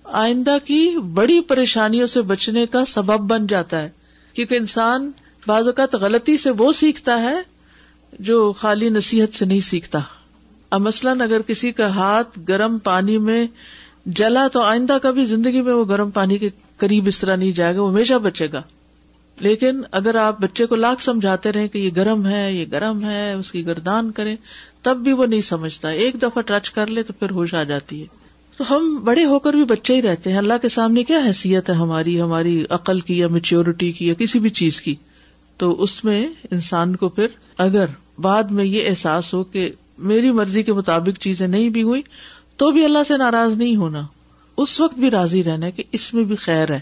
آئندہ 0.04 0.56
کی 0.64 0.90
بڑی 1.14 1.40
پریشانیوں 1.40 2.06
سے 2.06 2.23
بچنے 2.23 2.66
کا 2.66 2.85
سبب 2.85 3.21
بن 3.21 3.47
جاتا 3.47 3.82
ہے۔ 3.82 3.90
کیونکہ 4.35 4.54
انسان 4.54 5.11
بعض 5.47 5.66
اوقات 5.66 5.94
غلطی 5.94 6.37
سے 6.37 6.50
وہ 6.50 6.73
سیکھتا 6.73 7.21
ہے 7.23 7.37
جو 8.18 8.52
خالی 8.52 8.88
نصیحت 8.88 9.35
سے 9.35 9.44
نہیں 9.44 9.61
سیکھتا۔ 9.61 9.99
اب 10.73 10.81
مثلاً 10.81 11.21
اگر 11.21 11.43
کسی 11.43 11.73
کا 11.73 11.87
ہاتھ 11.87 12.38
گرم 12.49 12.79
پانی 12.79 13.19
میں 13.19 13.47
جلا 14.07 14.49
تو 14.52 14.61
آئندہ 14.61 14.99
کبھی 15.02 15.25
زندگی 15.25 15.62
میں 15.62 15.73
وہ 15.73 15.85
گرم 15.85 16.11
پانی 16.11 16.38
کے 16.38 16.49
قریب 16.76 17.05
اس 17.07 17.19
طرح 17.19 17.37
نہیں 17.37 17.52
جائے 17.52 17.76
گا، 17.76 17.83
وہ 17.83 17.91
ہمیشہ 17.91 18.14
بچے 18.14 18.49
گا۔ 18.52 18.62
لیکن 19.41 19.81
اگر 19.91 20.14
آپ 20.14 20.41
بچے 20.41 20.67
کو 20.67 20.75
لاکھ 20.75 21.02
سمجھاتے 21.02 21.52
رہے 21.52 21.69
کہ 21.69 21.79
یہ 21.79 21.91
گرم 21.97 22.26
ہے، 22.26 22.52
یہ 22.52 22.64
گرم 22.73 23.05
ہے، 23.05 23.33
اس 23.33 23.52
کی 23.52 23.67
گردان 23.67 24.11
کریں، 24.11 24.37
تب 24.83 24.97
بھی 24.97 25.12
وہ 25.12 25.26
نہیں 25.26 25.41
سمجھتا۔ 25.41 25.88
ایک 25.88 26.23
دفعہ 26.23 26.43
ٹچ 26.43 26.71
کر 26.71 26.87
لے 26.87 27.02
تو 27.02 27.12
پھر 27.12 27.31
ہوش 27.31 27.55
آ 27.55 27.62
جاتی 27.62 28.00
ہے۔ 28.00 28.07
تو 28.57 28.76
ہم 28.76 29.00
بڑے 29.05 29.25
ہو 29.25 29.38
کر 29.38 29.52
بھی 29.52 29.64
بچے 29.64 29.95
ہی 29.95 30.02
رہتے 30.02 30.31
ہیں۔ 30.31 30.38
اللہ 30.38 30.55
کے 30.62 30.69
سامنے 30.69 31.05
کیا 31.05 31.19
حیثیت 31.26 31.69
ہے 31.69 31.75
ہماری 31.75 32.21
ہماری 32.21 32.64
عقل 32.71 33.00
کی 33.00 33.19
یا 33.19 33.29
میچیورٹی 33.29 33.93
کی 33.93 34.07
یا 34.07 34.14
کسی 34.14 34.38
بھی 34.38 34.50
چیز 34.50 34.81
کی؟ 34.81 34.95
تو 35.57 35.83
اس 35.83 36.05
میں 36.05 36.26
انسان 36.50 36.97
کو 36.97 37.09
پھر 37.09 37.26
اگر 37.59 37.85
بعد 38.19 38.43
میں 38.43 38.64
یہ 38.64 38.88
احساس 38.88 39.35
ہو 39.35 39.45
کہ 39.45 39.71
میری 39.99 40.31
مرضی 40.31 40.63
کے 40.63 40.73
مطابق 40.73 41.19
چیزیں 41.19 41.49
نہیں 41.49 41.69
بھی 41.69 41.83
ہوئی 41.83 42.03
تو 42.57 42.71
بھی 42.71 42.85
اللہ 42.85 42.99
سے 43.09 43.17
ناراض 43.17 43.57
نہیں 43.57 43.77
ہونا۔ 43.77 44.03
اس 44.57 44.81
وقت 44.81 44.95
بھی 44.95 45.11
راضی 45.11 45.45
رہنا 45.45 45.71
کہ 45.71 45.83
اس 45.93 46.15
میں 46.15 46.25
بھی 46.25 46.37
خیر 46.37 46.73
ہے۔ 46.73 46.81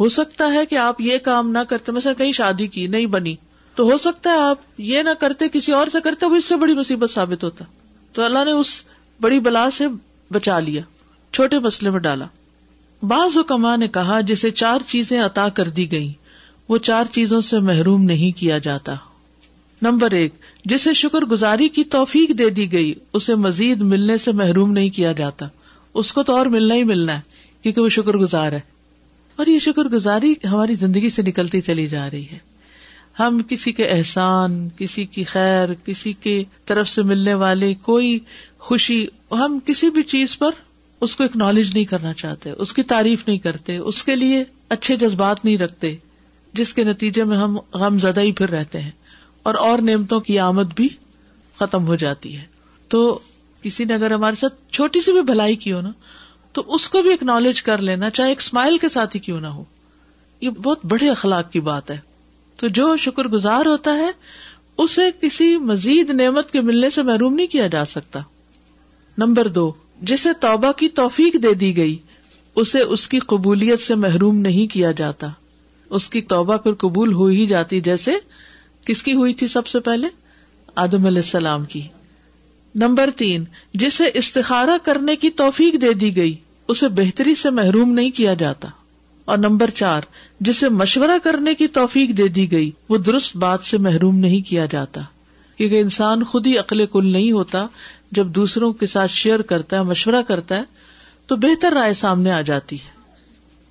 ہو 0.00 0.08
سکتا 0.08 0.52
ہے 0.52 0.66
کہ 0.66 0.74
آپ 0.74 1.00
یہ 1.00 1.18
کام 1.18 1.50
نہ 1.50 1.58
کرتے، 1.58 1.92
مثلا 1.92 2.12
کہیں 2.12 2.32
شادی 2.32 2.66
کی، 2.66 2.86
نہیں 2.86 3.06
بنی۔ 3.06 3.36
تو 3.74 3.90
ہو 3.90 3.98
سکتا 3.98 4.30
ہے 4.30 4.38
آپ 4.38 4.58
یہ 4.78 5.02
نہ 5.02 5.10
کرتے، 5.20 5.48
کسی 5.48 5.72
اور 5.72 5.86
سے 5.92 5.98
کرتے، 6.04 6.26
وہ 6.26 6.36
اس 6.36 6.44
سے 6.44 6.56
بڑی 6.56 6.74
مصیبت 6.74 7.10
ثابت 7.10 7.44
ہوتا۔ 7.44 7.64
تو 8.12 8.22
اللہ 8.22 8.44
نے 8.44 8.50
اس 8.50 8.84
بڑی 9.20 9.40
بلا 9.40 9.70
سے 9.70 9.84
بچا 10.32 10.60
لیا، 10.60 10.82
چھوٹے 11.32 11.58
مسئلے 11.58 11.90
میں 11.90 12.00
ڈالا۔ 12.00 12.24
بعض 13.02 13.38
حکما 13.38 13.76
نے 13.76 13.88
کہا، 13.88 14.20
جسے 14.20 14.50
چار 14.50 14.80
چیزیں 14.88 15.20
عطا 15.20 15.48
کر 15.48 15.68
دی 15.68 15.92
گئی 15.92 16.12
وہ 16.68 16.78
چار 16.78 17.04
چیزوں 17.12 17.40
سے 17.40 17.58
محروم 17.58 18.04
نہیں 18.04 18.38
کیا 18.38 18.58
جاتا۔ 18.58 18.94
نمبر 19.82 20.10
ایک 20.10 20.34
جسے 20.64 20.92
شکر 20.92 21.18
گزاری 21.18 21.68
کی 21.68 21.84
توفیق 21.84 22.38
دے 22.38 22.50
دی 22.50 22.72
گئی، 22.72 22.94
اسے 23.12 23.34
مزید 23.34 23.80
ملنے 23.80 24.18
سے 24.18 24.32
محروم 24.32 24.72
نہیں 24.72 24.90
کیا 24.90 25.12
جاتا۔ 25.12 25.46
اس 25.94 26.12
کو 26.12 26.22
تو 26.22 26.36
اور 26.36 26.46
ملنا 26.46 26.74
ہی 26.74 26.84
ملنا 26.84 27.14
ہے، 27.14 27.20
کیونکہ 27.62 27.80
وہ 27.80 27.88
شکر 27.88 28.16
گزار 28.16 28.52
ہے۔ 28.52 28.60
اور 29.36 29.46
یہ 29.46 29.58
شکر 29.58 29.82
گزاری 29.82 30.34
ہماری 30.50 30.74
زندگی 30.74 31.10
سے 31.10 31.22
نکلتی 31.22 31.60
چلی 31.60 31.86
جا 31.86 32.10
رہی 32.10 32.26
ہے۔ 32.32 32.38
ہم 33.18 33.42
کسی 33.48 33.72
کے 33.72 33.88
احسان، 33.88 34.68
کسی 34.68 35.04
کی 35.04 35.24
خیر، 35.24 35.74
کسی 35.74 36.12
کے 36.12 36.44
طرف 36.64 36.88
سے 36.88 37.02
ملنے 37.02 37.34
والے 37.34 37.74
کوئی 37.74 38.18
خوشی، 38.58 39.06
ہم 39.30 39.58
کسی 39.66 39.90
بھی 39.90 40.02
چیز 40.02 40.38
پر 40.38 40.50
اس 41.00 41.16
کو 41.16 41.24
اکنالج 41.24 41.74
نہیں 41.74 41.84
کرنا 41.84 42.12
چاہتے، 42.12 42.50
اس 42.50 42.72
کی 42.72 42.82
تعریف 42.82 43.28
نہیں 43.28 43.38
کرتے، 43.38 43.76
اس 43.76 44.04
کے 44.04 44.16
لیے 44.16 44.44
اچھے 44.68 44.96
جذبات 44.96 45.44
نہیں 45.44 45.58
رکھتے، 45.58 45.96
جس 46.52 46.74
کے 46.74 46.84
نتیجے 46.84 47.24
میں 47.24 47.36
ہم 47.36 47.58
غم 47.74 47.98
زدہ 47.98 48.20
ہی 48.20 48.32
پھر 48.32 48.50
رہتے 48.50 48.80
ہیں۔ 48.80 48.90
اور 49.44 49.54
اور 49.54 49.78
نعمتوں 49.78 50.20
کی 50.20 50.38
آمد 50.38 50.74
بھی 50.74 50.88
ختم 51.58 51.86
ہو 51.86 51.94
جاتی 51.94 52.36
ہے۔ 52.36 52.42
تو 52.88 53.18
کسی 53.62 53.84
نے 53.84 53.94
اگر 53.94 54.10
ہمارے 54.10 54.36
ساتھ 54.36 54.54
چھوٹی 54.72 55.00
سی 55.00 55.12
بھی 55.12 55.22
بھلائی 55.22 55.56
کی 55.56 55.72
ہو 55.72 55.80
نا، 55.80 55.90
تو 56.52 56.62
اس 56.66 56.88
کو 56.88 57.02
بھی 57.02 57.12
اکنالج 57.12 57.62
کر 57.62 57.78
لینا، 57.78 58.10
چاہے 58.10 58.28
ایک 58.28 58.40
اسمائل 58.40 58.78
کے 58.78 58.88
ساتھ 58.88 59.16
ہی 59.16 59.20
کیوں 59.20 59.40
نہ 59.40 59.46
ہو۔ 59.46 59.64
یہ 60.40 60.50
بہت 60.50 60.78
بڑے 60.84 61.10
اخلاق 61.10 61.52
کی 61.52 61.60
بات 61.60 61.90
ہے۔ 61.90 61.98
تو 62.56 62.68
جو 62.68 62.96
شکر 62.96 63.24
گزار 63.24 63.66
ہوتا 63.66 63.94
ہے، 63.94 64.10
اسے 64.78 65.02
کسی 65.20 65.56
مزید 65.58 66.10
نعمت 66.10 66.50
کے 66.50 66.60
ملنے 66.60 66.90
سے 66.90 67.02
محروم 67.02 67.34
نہیں 67.34 67.46
کیا 67.46 67.66
جا 67.66 67.84
سکتا۔ 67.84 68.20
نمبر 69.18 69.48
دو، 69.48 69.72
جسے 70.02 70.28
توبہ 70.40 70.72
کی 70.72 70.88
توفیق 70.88 71.42
دے 71.42 71.54
دی 71.54 71.76
گئی، 71.76 71.98
اسے 72.54 72.80
اس 72.80 73.08
کی 73.08 73.18
قبولیت 73.18 73.80
سے 73.80 73.94
محروم 73.94 74.38
نہیں 74.38 74.72
کیا 74.72 74.92
جاتا۔ 74.92 75.26
اس 75.90 76.08
کی 76.08 76.20
توبہ 76.20 76.56
پھر 76.56 76.74
قبول 76.74 77.12
ہو 77.12 77.26
ہی 77.26 77.46
جاتی، 77.46 77.80
جیسے 77.80 78.12
کس 78.84 79.02
کی 79.02 79.14
ہوئی 79.14 79.34
تھی 79.34 79.48
سب 79.48 79.66
سے 79.66 79.80
پہلے؟ 79.80 80.08
آدم 80.74 81.06
علیہ 81.06 81.22
السلام 81.22 81.64
کی۔ 81.64 81.82
نمبر 82.74 83.10
تین، 83.16 83.44
جسے 83.74 84.04
استخارہ 84.14 84.78
کرنے 84.82 85.16
کی 85.16 85.30
توفیق 85.30 85.80
دے 85.80 85.92
دی 85.92 86.16
گئی، 86.16 86.36
اسے 86.68 86.88
بہتری 86.88 87.34
سے 87.34 87.50
محروم 87.50 87.92
نہیں 87.92 88.10
کیا 88.10 88.34
جاتا۔ 88.34 88.68
اور 89.24 89.38
نمبر 89.38 89.70
چار، 89.70 90.02
جسے 90.40 90.68
مشورہ 90.68 91.18
کرنے 91.22 91.54
کی 91.54 91.66
توفیق 91.66 92.08
دے 92.10 92.28
دی 92.28 92.52
گئی، 92.52 92.70
وہ 92.88 92.96
درست 92.96 93.36
بات 93.36 93.64
سے 93.64 93.78
محروم 93.78 94.18
نہیں 94.18 94.40
کیا 94.40 94.66
جاتا۔ 94.66 95.00
کیونکہ 95.56 95.80
انسان 95.80 96.24
خود 96.24 96.46
ہی 96.46 96.58
عقل 96.58 96.86
کل 96.86 97.06
نہیں 97.06 97.32
ہوتا، 97.32 97.66
جب 98.12 98.26
دوسروں 98.26 98.72
کے 98.72 98.86
ساتھ 98.86 99.10
شیئر 99.10 99.42
کرتا 99.42 99.78
ہے، 99.78 99.82
مشورہ 99.82 100.22
کرتا 100.28 100.56
ہے، 100.56 100.62
تو 101.26 101.36
بہتر 101.36 101.72
رائے 101.72 101.92
سامنے 101.92 102.32
آ 102.32 102.40
جاتی 102.40 102.76
ہے۔ 102.76 102.94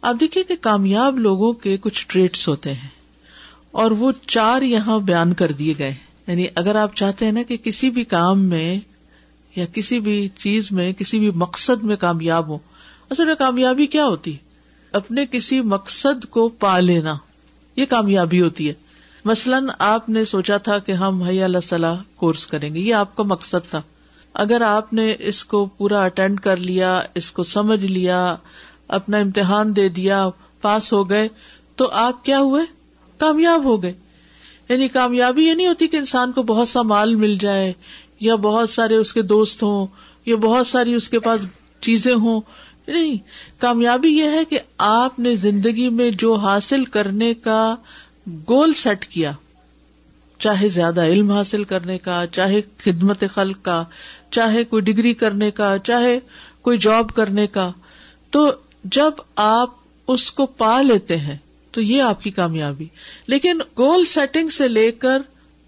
آپ 0.01 0.15
دیکھیے 0.19 0.43
کہ 0.43 0.55
کامیاب 0.61 1.19
لوگوں 1.19 1.53
کے 1.53 1.77
کچھ 1.77 2.05
ٹریٹس 2.07 2.47
ہوتے 2.47 2.73
ہیں۔ 2.73 3.02
اور 3.73 3.91
وہ 3.91 4.11
چار 4.27 4.61
یہاں 4.61 4.99
بیان 4.99 5.33
کر 5.33 5.51
دیے 5.51 5.73
گئے۔ 5.79 5.93
یعنی 6.27 6.45
اگر 6.55 6.75
آپ 6.75 6.95
چاہتے 6.95 7.25
ہیں 7.25 7.31
نا 7.31 7.43
کہ 7.43 7.57
کسی 7.57 7.89
بھی 7.89 8.03
کام 8.03 8.39
میں 8.39 8.79
یا 9.55 9.65
کسی 9.65 9.99
بھی 9.99 10.29
چیز 10.37 10.71
میں، 10.71 10.93
کسی 10.93 11.19
بھی 11.19 11.31
مقصد 11.31 11.83
میں 11.83 11.95
کامیاب 11.95 12.47
ہو 12.47 12.57
اصل 13.09 13.25
میں 13.25 13.35
کامیابی 13.35 13.87
کیا 13.87 14.05
ہوتی؟ 14.05 14.37
اپنے 14.91 15.25
کسی 15.25 15.61
مقصد 15.61 16.25
کو 16.25 16.49
پا 16.49 16.79
لینا۔ 16.79 17.15
یہ 17.75 17.85
کامیابی 17.85 18.41
ہوتی 18.41 18.69
ہے۔ 18.69 18.73
مثلاً 19.25 19.69
آپ 19.79 20.09
نے 20.09 20.25
سوچا 20.25 20.57
تھا 20.57 20.79
کہ 20.79 20.91
ہم 20.91 21.23
حیا 21.23 21.45
اللہ 21.45 21.57
صلاح 21.63 21.95
کورس 22.15 22.47
کریں 22.47 22.75
گے، 22.75 22.79
یہ 22.79 22.93
آپ 22.93 23.15
کا 23.15 23.23
مقصد 23.23 23.69
تھا۔ 23.69 23.81
اگر 24.33 24.61
آپ 24.61 24.93
نے 24.93 25.15
اس 25.19 25.45
کو 25.45 25.65
پورا 25.65 26.03
اٹینڈ 26.03 26.39
کر 26.39 26.57
لیا، 26.57 27.01
اس 27.15 27.31
کو 27.31 27.43
سمجھ 27.43 27.85
لیا، 27.85 28.35
اپنا 28.87 29.17
امتحان 29.17 29.75
دے 29.75 29.89
دیا، 29.89 30.29
پاس 30.61 30.93
ہو 30.93 31.09
گئے، 31.09 31.27
تو 31.75 31.89
آپ 31.91 32.25
کیا 32.25 32.39
ہوئے؟ 32.39 32.82
کامیاب 33.23 33.63
ہو 33.63 33.83
گئے۔ 33.83 33.93
یعنی 34.69 34.87
کامیابی 34.87 35.43
یہ 35.43 35.53
نہیں 35.53 35.67
ہوتی 35.67 35.87
کہ 35.87 35.97
انسان 35.97 36.31
کو 36.31 36.43
بہت 36.43 36.67
سا 36.67 36.81
مال 36.81 37.15
مل 37.15 37.35
جائے 37.35 37.73
یا 38.19 38.35
بہت 38.35 38.69
سارے 38.69 38.95
اس 38.95 39.13
کے 39.13 39.21
دوست 39.21 39.63
ہوں 39.63 39.85
یا 40.25 40.35
بہت 40.35 40.67
ساری 40.67 40.93
اس 40.93 41.09
کے 41.09 41.19
پاس 41.19 41.41
چیزیں 41.81 42.13
ہوں۔ 42.13 42.41
نہیں، 42.87 43.15
کامیابی 43.57 44.09
یہ 44.09 44.23
ہے 44.23 44.45
کہ 44.45 44.59
آپ 44.77 45.19
نے 45.19 45.35
زندگی 45.35 45.89
میں 45.89 46.11
جو 46.11 46.35
حاصل 46.35 46.85
کرنے 46.85 47.33
کا 47.33 47.75
گول 48.49 48.73
سیٹ 48.73 49.05
کیا، 49.05 49.31
چاہے 50.39 50.67
زیادہ 50.67 51.03
علم 51.03 51.31
حاصل 51.31 51.63
کرنے 51.63 51.97
کا، 51.97 52.23
چاہے 52.31 52.61
خدمت 52.77 53.23
خلق 53.33 53.65
کا، 53.65 53.83
چاہے 54.31 54.63
کوئی 54.63 54.81
ڈگری 54.81 55.13
کرنے 55.13 55.51
کا، 55.51 55.77
چاہے 55.83 56.19
کوئی 56.61 56.77
جاب 56.77 57.09
کرنے 57.09 57.47
کا، 57.47 57.71
تو 58.31 58.51
جب 58.83 59.11
آپ 59.35 59.69
اس 60.07 60.31
کو 60.31 60.45
پا 60.45 60.81
لیتے 60.81 61.17
ہیں 61.17 61.37
تو 61.71 61.81
یہ 61.81 62.01
آپ 62.01 62.23
کی 62.23 62.29
کامیابی۔ 62.29 62.87
لیکن 63.27 63.57
گول 63.77 64.05
سیٹنگ 64.05 64.49
سے 64.49 64.67
لے 64.67 64.91
کر 64.91 65.21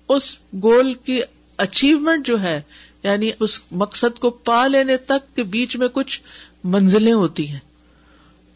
اس 0.10 0.38
گول 0.64 0.94
کی 0.94 1.22
اچیومنٹ 1.58 2.28
جو 2.28 2.42
ہے 2.42 2.62
یعنی 3.04 3.32
اس 3.40 3.60
مقصد 3.72 4.20
کو 4.20 4.30
پا 4.30 4.68
لینے 4.68 4.98
تک 4.98 5.36
کے 5.36 5.44
بیچ 5.44 5.78
میں 5.78 5.88
کچھ 5.88 6.22
منزلیں 6.64 7.14
ہوتی 7.14 7.50
ہیں۔ 7.50 7.60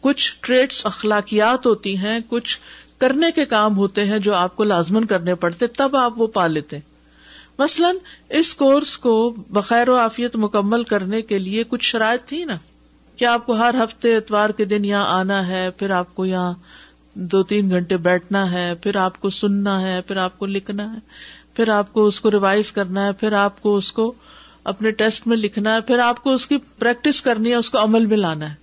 کچھ 0.00 0.36
ٹریڈس 0.40 0.86
اخلاقیات 0.86 1.66
ہوتی 1.66 1.96
ہیں، 1.96 2.18
کچھ 2.28 2.58
کرنے 2.98 3.30
کے 3.30 3.44
کام 3.44 3.76
ہوتے 3.76 4.04
ہیں 4.04 4.18
جو 4.18 4.34
آپ 4.34 4.56
کو 4.56 4.64
لازمن 4.64 5.04
کرنے 5.04 5.34
پڑتے، 5.34 5.66
تب 5.66 5.96
آپ 5.96 6.12
وہ 6.16 6.26
پا 6.26 6.46
لیتے۔ 6.46 6.78
مثلاً 7.58 7.96
اس 8.28 8.54
کورس 8.54 8.98
کو 8.98 9.34
بخیر 9.48 9.88
و 9.88 9.96
آفیت 9.96 10.36
مکمل 10.36 10.82
کرنے 10.82 11.22
کے 11.22 11.38
لیے 11.38 11.64
کچھ 11.68 11.84
شرائط 11.84 12.28
تھی 12.28 12.44
نا۔ 12.44 12.56
کیا 13.16 13.32
آپ 13.32 13.46
کو 13.46 13.52
ہر 13.52 13.74
ہفتے 13.84 14.16
اتوار 14.16 14.50
کے 14.50 14.64
دن 14.64 14.84
یہاں 14.84 15.06
آنا 15.06 15.48
ہے، 15.48 15.70
پھر 15.70 15.90
آپ 15.90 16.14
کو 16.14 16.26
یہاں 16.26 16.54
دو 17.14 17.42
تین 17.42 17.70
گھنٹے 17.70 17.96
بیٹھنا 17.96 18.52
ہے، 18.52 18.74
پھر 18.74 18.96
آپ 18.96 19.20
کو 19.20 19.30
سننا 19.30 19.82
ہے، 19.82 20.00
پھر 20.00 20.16
آپ 20.16 20.38
کو 20.38 20.46
لکھنا 20.46 20.92
ہے، 20.92 20.98
پھر 21.54 21.68
آپ 21.68 21.92
کو 21.92 22.06
اس 22.06 22.20
کو 22.20 22.30
ریوائز 22.30 22.72
کرنا 22.72 23.06
ہے، 23.06 23.12
پھر 23.12 23.32
آپ 23.32 23.62
کو 23.62 23.76
اس 23.76 23.92
کو 23.92 24.12
اپنے 24.64 24.90
ٹیسٹ 24.90 25.26
میں 25.26 25.36
لکھنا 25.36 25.74
ہے، 25.74 25.80
پھر 25.80 25.98
آپ 25.98 26.22
کو 26.22 26.32
اس 26.32 26.46
کی 26.46 26.58
پریکٹس 26.78 27.22
کرنی 27.22 27.50
ہے، 27.50 27.54
اس 27.54 27.70
کو 27.70 27.82
عمل 27.82 28.06
میں 28.06 28.16
لانا 28.16 28.50
ہے۔ 28.50 28.54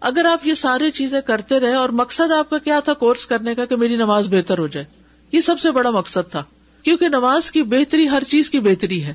اگر 0.00 0.24
آپ 0.24 0.46
یہ 0.46 0.54
ساری 0.54 0.90
چیزیں 0.90 1.20
کرتے 1.20 1.60
رہے 1.60 1.74
اور 1.74 1.88
مقصد 1.88 2.32
آپ 2.32 2.50
کا 2.50 2.58
کیا 2.58 2.80
تھا 2.80 2.94
کورس 2.94 3.26
کرنے 3.26 3.54
کا 3.54 3.64
کہ 3.64 3.76
میری 3.76 3.96
نماز 3.96 4.28
بہتر 4.28 4.58
ہو 4.58 4.66
جائے، 4.66 4.86
یہ 5.32 5.40
سب 5.40 5.60
سے 5.60 5.70
بڑا 5.70 5.90
مقصد 5.90 6.30
تھا۔ 6.30 6.42
کیونکہ 6.82 7.08
نماز 7.08 7.50
کی 7.50 7.62
بہتری 7.62 8.08
ہر 8.08 8.22
چیز 8.24 8.50
کی 8.50 8.60
بہتری 8.60 9.04
ہے۔ 9.04 9.12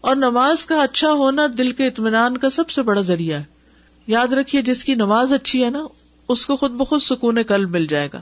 اور 0.00 0.16
نماز 0.16 0.66
کا 0.66 0.82
اچھا 0.82 1.12
ہونا 1.12 1.46
دل 1.58 1.72
کے 1.72 1.86
اطمینان 1.86 2.36
کا 2.36 2.50
سب 2.50 2.70
سے 2.70 2.82
بڑا 2.82 3.00
ذریعہ 3.00 3.38
ہے۔ 3.38 3.44
یاد 4.06 4.32
رکھیے، 4.32 4.62
جس 4.62 4.84
کی 4.84 4.94
نماز 4.94 5.32
اچھی 5.32 5.64
ہے 5.64 5.70
نا 5.70 5.86
اس 6.28 6.46
کو 6.46 6.56
خود 6.56 6.70
بخود 6.70 7.00
سکون 7.00 7.42
کل 7.42 7.66
مل 7.66 7.86
جائے 7.86 8.08
گا۔ 8.12 8.20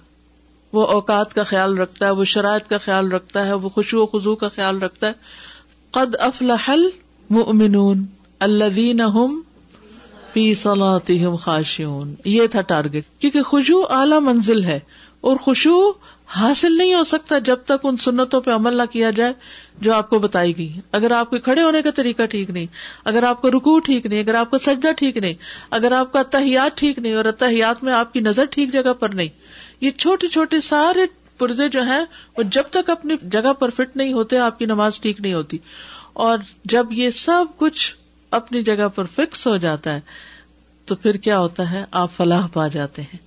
وہ 0.72 0.86
اوقات 0.86 1.34
کا 1.34 1.42
خیال 1.42 1.78
رکھتا 1.78 2.06
ہے، 2.06 2.10
وہ 2.10 2.24
شرائط 2.24 2.68
کا 2.68 2.78
خیال 2.78 3.12
رکھتا 3.12 3.46
ہے، 3.46 3.52
وہ 3.52 3.68
خوشو 3.68 4.02
و 4.02 4.06
خزو 4.06 4.34
کا 4.34 4.48
خیال 4.48 4.82
رکھتا 4.82 5.06
ہے۔ 5.06 5.12
قد 5.90 6.16
افلحل 6.18 6.88
مؤمنون 7.30 8.06
الذین 8.40 9.00
هم 9.00 9.40
فی 10.32 10.54
صلاتهم 10.54 11.36
خاشعون۔ 11.36 12.14
یہ 12.24 12.46
تھا 12.46 12.60
ٹارگیٹ 12.60 13.04
کیونکہ 13.18 13.42
خوشو 13.42 13.82
اعلی 13.90 14.20
منزل 14.20 14.64
ہے 14.64 14.80
اور 15.20 15.36
خوشو 15.36 15.92
حاصل 16.26 16.78
نہیں 16.78 16.94
ہو 16.94 17.04
سکتا 17.04 17.38
جب 17.38 17.56
تک 17.64 17.84
ان 17.84 17.96
سنتوں 17.96 18.40
پہ 18.40 18.50
عمل 18.50 18.74
نہ 18.74 18.82
کیا 18.92 19.10
جائے۔ 19.10 19.32
جو 19.80 19.94
آپ 19.94 20.10
کو 20.10 20.18
بتائی 20.18 20.58
گئی 20.58 20.80
اگر 20.92 21.10
آپ 21.10 21.30
کے 21.30 21.38
کھڑے 21.38 21.62
ہونے 21.62 21.82
کا 21.82 21.90
طریقہ 21.90 22.26
ٹھیک 22.26 22.50
نہیں، 22.50 22.66
اگر 23.04 23.22
آپ 23.22 23.42
کو 23.42 23.50
رکو 23.50 23.78
ٹھیک 23.78 24.06
نہیں، 24.06 24.20
اگر 24.20 24.34
آپ 24.34 24.50
کا 24.50 24.58
سجدہ 24.58 24.92
ٹھیک 24.96 25.16
نہیں، 25.16 25.34
اگر 25.70 25.92
آپ 25.92 26.12
کا 26.12 26.20
اتحیات 26.20 26.76
ٹھیک 26.76 26.98
نہیں 26.98 27.14
اور 27.14 27.24
اتحیات 27.24 27.84
میں 27.84 27.92
آپ 27.92 28.12
کی 28.12 28.20
نظر 28.20 28.44
ٹھیک 28.44 28.72
جگہ 28.72 28.92
پر 28.92 29.08
نہیں، 29.08 29.28
یہ 29.80 29.90
چھوٹے 29.90 30.28
چھوٹے 30.28 30.60
سارے 30.60 31.00
پرزے 31.38 31.68
جو 31.68 31.82
ہیں، 31.82 32.04
وہ 32.36 32.42
جب 32.42 32.62
تک 32.70 32.90
اپنی 32.90 33.14
جگہ 33.22 33.52
پر 33.52 33.70
فٹ 33.70 33.96
نہیں 33.96 34.12
ہوتے، 34.12 34.38
آپ 34.38 34.58
کی 34.58 34.64
نماز 34.64 35.00
ٹھیک 35.00 35.20
نہیں 35.20 35.34
ہوتی۔ 35.34 35.58
اور 36.12 36.38
جب 36.64 36.86
یہ 36.90 37.10
سب 37.10 37.44
کچھ 37.56 37.94
اپنی 38.30 38.62
جگہ 38.62 38.88
پر 38.88 39.04
فکس 39.04 39.46
ہو 39.46 39.56
جاتا 39.56 39.94
ہے، 39.94 40.00
تو 40.84 40.94
پھر 40.94 41.16
کیا 41.16 41.38
ہوتا 41.38 41.70
ہے؟ 41.70 41.84
آپ 41.90 42.12
فلاح 42.16 42.46
پا 42.46 42.68
جاتے 42.68 43.02
ہیں۔ 43.02 43.18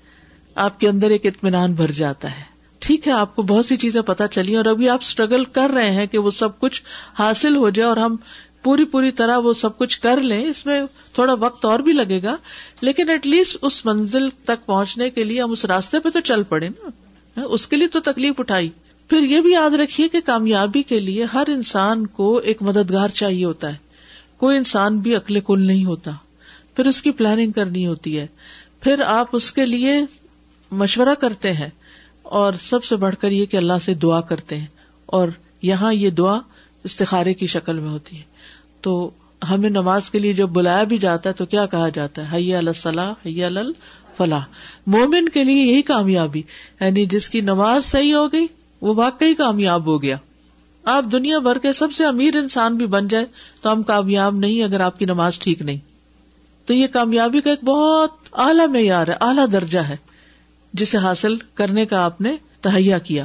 آپ 0.55 0.79
کے 0.79 0.89
اندر 0.89 1.09
ایک 1.09 1.25
اطمینان 1.25 1.73
بھر 1.73 1.91
جاتا 1.91 2.39
ہے۔ 2.39 2.48
ٹھیک 2.79 3.07
ہے، 3.07 3.11
آپ 3.13 3.35
کو 3.35 3.41
بہت 3.41 3.65
سی 3.65 3.77
چیزیں 3.77 4.01
پتا 4.01 4.27
چلی 4.27 4.55
اور 4.55 4.65
ابھی 4.65 4.89
آپ 4.89 4.99
اسٹرگل 5.01 5.43
کر 5.43 5.69
رہے 5.69 5.91
ہیں 5.91 6.05
کہ 6.05 6.17
وہ 6.17 6.31
سب 6.31 6.59
کچھ 6.59 6.83
حاصل 7.19 7.55
ہو 7.55 7.69
جائے 7.69 7.89
اور 7.89 7.97
ہم 7.97 8.15
پوری 8.63 8.85
پوری 8.85 9.11
طرح 9.11 9.37
وہ 9.37 9.53
سب 9.53 9.77
کچھ 9.77 9.99
کر 9.99 10.21
لیں، 10.21 10.45
اس 10.45 10.65
میں 10.65 10.81
تھوڑا 11.13 11.33
وقت 11.33 11.65
اور 11.65 11.79
بھی 11.79 11.93
لگے 11.93 12.23
گا، 12.23 12.37
لیکن 12.81 13.09
ایٹ 13.09 13.27
لیسٹ 13.27 13.57
اس 13.61 13.85
منزل 13.85 14.29
تک 14.43 14.65
پہنچنے 14.65 15.09
کے 15.09 15.23
لیے 15.23 15.41
ہم 15.41 15.51
اس 15.51 15.65
راستے 15.65 15.99
پہ 15.99 16.09
تو 16.09 16.19
چل 16.19 16.43
پڑے 16.43 16.69
نا۔ 16.69 16.89
اس 17.45 17.67
کے 17.67 17.75
لیے 17.75 17.87
تو 17.87 17.99
تکلیف 17.99 18.33
اٹھائی۔ 18.39 18.69
پھر 19.09 19.21
یہ 19.21 19.41
بھی 19.41 19.51
یاد 19.51 19.69
رکھیے 19.69 20.07
کہ 20.07 20.21
کامیابی 20.25 20.83
کے 20.83 20.99
لیے 20.99 21.25
ہر 21.33 21.43
انسان 21.47 22.07
کو 22.07 22.37
ایک 22.37 22.61
مددگار 22.61 23.09
چاہیے 23.09 23.45
ہوتا 23.45 23.71
ہے۔ 23.71 23.77
کوئی 24.37 24.57
انسان 24.57 24.99
بھی 24.99 25.15
اکلے 25.15 25.41
کل 25.45 25.61
نہیں 25.61 25.85
ہوتا، 25.85 26.11
پھر 26.75 26.87
اس 26.87 27.01
کی 27.01 27.11
پلاننگ 27.11 27.51
کرنی 27.51 27.87
ہوتی 27.87 28.19
ہے۔ 28.19 28.27
پھر 28.81 29.01
آپ 29.01 29.27
اس 29.31 29.51
کے 29.51 29.65
لیے 29.65 30.01
مشورہ 30.71 31.15
کرتے 31.19 31.53
ہیں۔ 31.53 31.69
اور 32.29 32.53
سب 32.53 32.83
سے 32.83 32.95
بڑھ 32.95 33.15
کر 33.15 33.31
یہ 33.31 33.45
کہ 33.45 33.57
اللہ 33.57 33.73
سے 33.85 33.93
دعا 33.93 34.21
کرتے 34.21 34.57
ہیں 34.57 34.65
اور 35.05 35.27
یہاں 35.61 35.93
یہ 35.93 36.09
دعا 36.09 36.39
استخارے 36.83 37.33
کی 37.33 37.47
شکل 37.47 37.79
میں 37.79 37.89
ہوتی 37.89 38.17
ہے۔ 38.17 38.21
تو 38.81 39.09
ہمیں 39.49 39.69
نماز 39.69 40.11
کے 40.11 40.19
لیے 40.19 40.33
جب 40.33 40.49
بلایا 40.49 40.83
بھی 40.83 40.97
جاتا 40.97 41.29
ہے 41.29 41.33
تو 41.33 41.45
کیا 41.45 41.65
کہا 41.65 41.89
جاتا 41.89 42.31
ہے؟ 42.31 42.37
حیا 42.37 42.57
الصلاح، 42.57 43.13
حیا 43.25 43.47
الفلاح۔ 43.47 44.39
مومن 44.87 45.29
کے 45.29 45.43
لیے 45.43 45.63
یہی 45.63 45.81
کامیابی 45.81 46.41
یعنی 46.81 47.05
جس 47.05 47.29
کی 47.29 47.41
نماز 47.41 47.85
صحیح 47.85 48.15
ہو 48.15 48.31
گئی، 48.31 48.47
وہ 48.81 48.93
واقعی 48.93 49.33
کامیاب 49.33 49.85
ہو 49.85 50.01
گیا۔ 50.01 50.15
آپ 50.83 51.05
دنیا 51.11 51.39
بھر 51.39 51.57
کے 51.57 51.73
سب 51.73 51.91
سے 51.91 52.05
امیر 52.05 52.35
انسان 52.35 52.77
بھی 52.77 52.85
بن 52.85 53.07
جائے 53.07 53.25
تو 53.61 53.71
ہم 53.71 53.83
کامیاب 53.83 54.35
نہیں 54.35 54.63
اگر 54.63 54.79
آپ 54.79 54.99
کی 54.99 55.05
نماز 55.05 55.39
ٹھیک 55.39 55.61
نہیں۔ 55.61 55.77
تو 56.65 56.73
یہ 56.73 56.87
کامیابی 56.87 57.41
کا 57.41 57.49
ایک 57.49 57.63
بہت 57.63 58.09
اعلیٰ 58.33 58.67
معیار 58.67 59.07
ہے، 59.07 59.13
اعلیٰ 59.21 59.45
درجہ 59.51 59.79
ہے۔ 59.79 59.95
جسے 60.73 60.97
حاصل 60.97 61.37
کرنے 61.37 61.85
کا 61.85 62.05
آپ 62.05 62.21
نے 62.21 62.37
تہیا 62.61 62.97
کیا۔ 62.97 63.23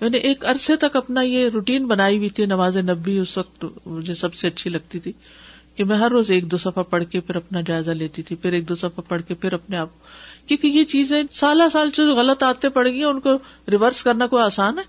میں 0.00 0.10
نے 0.10 0.18
ایک 0.18 0.44
عرصے 0.44 0.76
تک 0.76 0.96
اپنا 0.96 1.20
یہ 1.20 1.48
روٹین 1.48 1.86
بنائی 1.86 2.16
ہوئی 2.16 2.28
تھی، 2.28 2.46
نماز 2.46 2.76
نبی 2.76 3.18
اس 3.18 3.38
وقت 3.38 3.64
مجھے 3.86 4.14
سب 4.14 4.34
سے 4.34 4.48
اچھی 4.48 4.70
لگتی 4.70 4.98
تھی 4.98 5.12
کہ 5.76 5.84
میں 5.84 5.96
ہر 5.96 6.10
روز 6.10 6.30
ایک 6.30 6.50
دو 6.50 6.56
سفا 6.56 6.82
پڑھ 6.82 7.04
کے 7.10 7.20
پھر 7.20 7.36
اپنا 7.36 7.60
جائزہ 7.60 7.90
لیتی 7.90 8.22
تھی، 8.22 8.36
پھر 8.36 8.52
ایک 8.52 8.68
دو 8.68 8.74
سفا 8.74 9.00
پڑھ 9.00 9.22
کے 9.28 9.34
پھر 9.34 9.52
اپنے 9.52 9.76
آپ۔ 9.76 9.88
کیونکہ 10.46 10.66
یہ 10.66 10.84
چیزیں 10.84 11.22
سالہ 11.30 11.62
سال 11.72 11.90
جو 11.92 12.14
غلط 12.14 12.42
آتے 12.42 12.68
پڑ 12.68 12.88
گئی 12.88 13.04
ان 13.04 13.20
کو 13.20 13.30
ریورس 13.70 14.02
کرنا 14.02 14.26
کوئی 14.26 14.42
آسان 14.42 14.78
ہے، 14.78 14.82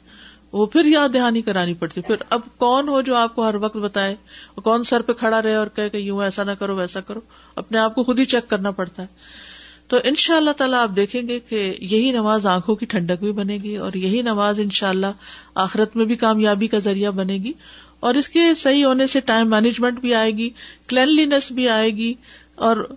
وہ 0.52 0.66
پھر 0.66 0.86
یاد 0.86 1.10
دہانی 1.14 1.42
کرانی 1.42 1.74
پڑتی۔ 1.74 2.02
پھر 2.02 2.16
اب 2.30 2.42
کون 2.58 2.90
ہو 2.90 3.02
جو 3.02 3.16
آپ 3.16 3.36
کو 3.36 3.50
ہر 3.50 3.56
وقت 3.56 3.78
بتائے؟ 3.78 4.16
کون 4.56 4.84
سر 4.84 5.02
پہ 5.02 5.14
کھڑا 5.14 5.42
رہے 5.42 5.56
اور 5.56 5.68
کہ 5.68 5.98
یوں 5.98 6.24
ایسا 6.24 6.44
نہ 6.44 6.52
کرو، 6.52 6.76
ویسا 6.76 7.02
کرو۔ 7.02 7.20
اپنے 7.56 7.78
آپ 7.78 7.96
کو 7.96 8.04
خود 8.04 8.20
ہی 8.20 8.26
چیک 8.26 8.50
کرنا 8.50 8.72
پڑتا 8.72 9.04
ہے۔ 9.04 9.08
تو 9.90 9.98
ان 10.04 10.16
شاء 10.16 10.36
اللہ 10.36 10.52
تعالیٰ 10.52 10.80
آپ 10.80 10.90
دیکھیں 10.96 11.28
گے 11.28 11.40
کہ 11.40 11.76
یہی 11.80 12.12
نماز 12.12 12.46
آنکھوں 12.48 12.76
کی 12.76 12.86
ٹھنڈک 12.86 13.20
بھی 13.20 13.32
بنے 13.32 13.58
گی 13.64 13.76
اور 13.78 13.94
یہی 13.94 14.22
نماز 14.22 14.60
ان 14.60 14.70
شاء 14.70 14.90
اللہ 14.90 15.08
آخرت 15.56 15.96
میں 15.96 16.06
بھی 16.06 16.16
کامیابی 16.16 16.68
کا 16.68 16.80
ذریعہ 16.80 17.12
بنے 17.12 17.34
گی 17.34 17.52
اور 18.00 18.16
اس 18.16 18.30
کے 18.30 18.54
صحیح 18.58 18.86
ہونے 18.86 19.08
سے 19.08 19.20
ٹائم 19.20 19.50
مینجمنٹ 19.50 20.00
بھی 20.00 20.14
آئے 20.14 20.32
گی، 20.32 20.50
کلینلینس 20.88 21.52
بھی 21.52 21.70
آئے 21.70 21.90
گی 21.90 22.14
اور 22.56 22.96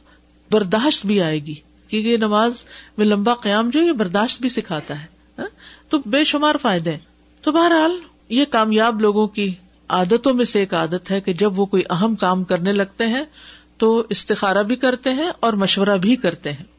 برداشت 0.50 1.06
بھی 1.06 1.20
آئے 1.20 1.38
گی 1.38 1.54
کیونکہ 1.88 2.08
یہ 2.08 2.16
نماز 2.16 2.64
میں 2.98 3.06
لمبا 3.06 3.34
قیام 3.34 3.70
جو 3.70 3.82
یہ 3.82 3.92
برداشت 3.92 4.40
بھی 4.40 4.48
سکھاتا 4.48 5.00
ہے 5.00 5.06
ہاں؟ 5.38 5.48
تو 5.88 5.98
بے 6.06 6.24
شمار 6.24 6.54
فائدے 6.62 6.90
ہیں۔ 6.90 6.98
تو 7.42 7.52
بہرحال 7.52 7.98
یہ 8.28 8.44
کامیاب 8.44 9.00
لوگوں 9.00 9.26
کی 9.26 9.54
عادتوں 9.88 10.34
میں 10.34 10.44
سے 10.44 10.58
ایک 10.58 10.74
عادت 10.74 11.10
ہے 11.10 11.20
کہ 11.20 11.32
جب 11.32 11.60
وہ 11.60 11.66
کوئی 11.66 11.82
اہم 11.90 12.14
کام 12.14 12.44
کرنے 12.44 12.72
لگتے 12.72 13.06
ہیں 13.06 13.24
تو 13.76 14.04
استخارہ 14.10 14.62
بھی 14.62 14.76
کرتے 14.76 15.10
ہیں 15.10 15.30
اور 15.40 15.52
مشورہ 15.52 15.96
بھی 15.96 16.16
کرتے 16.16 16.52
ہیں۔ 16.52 16.71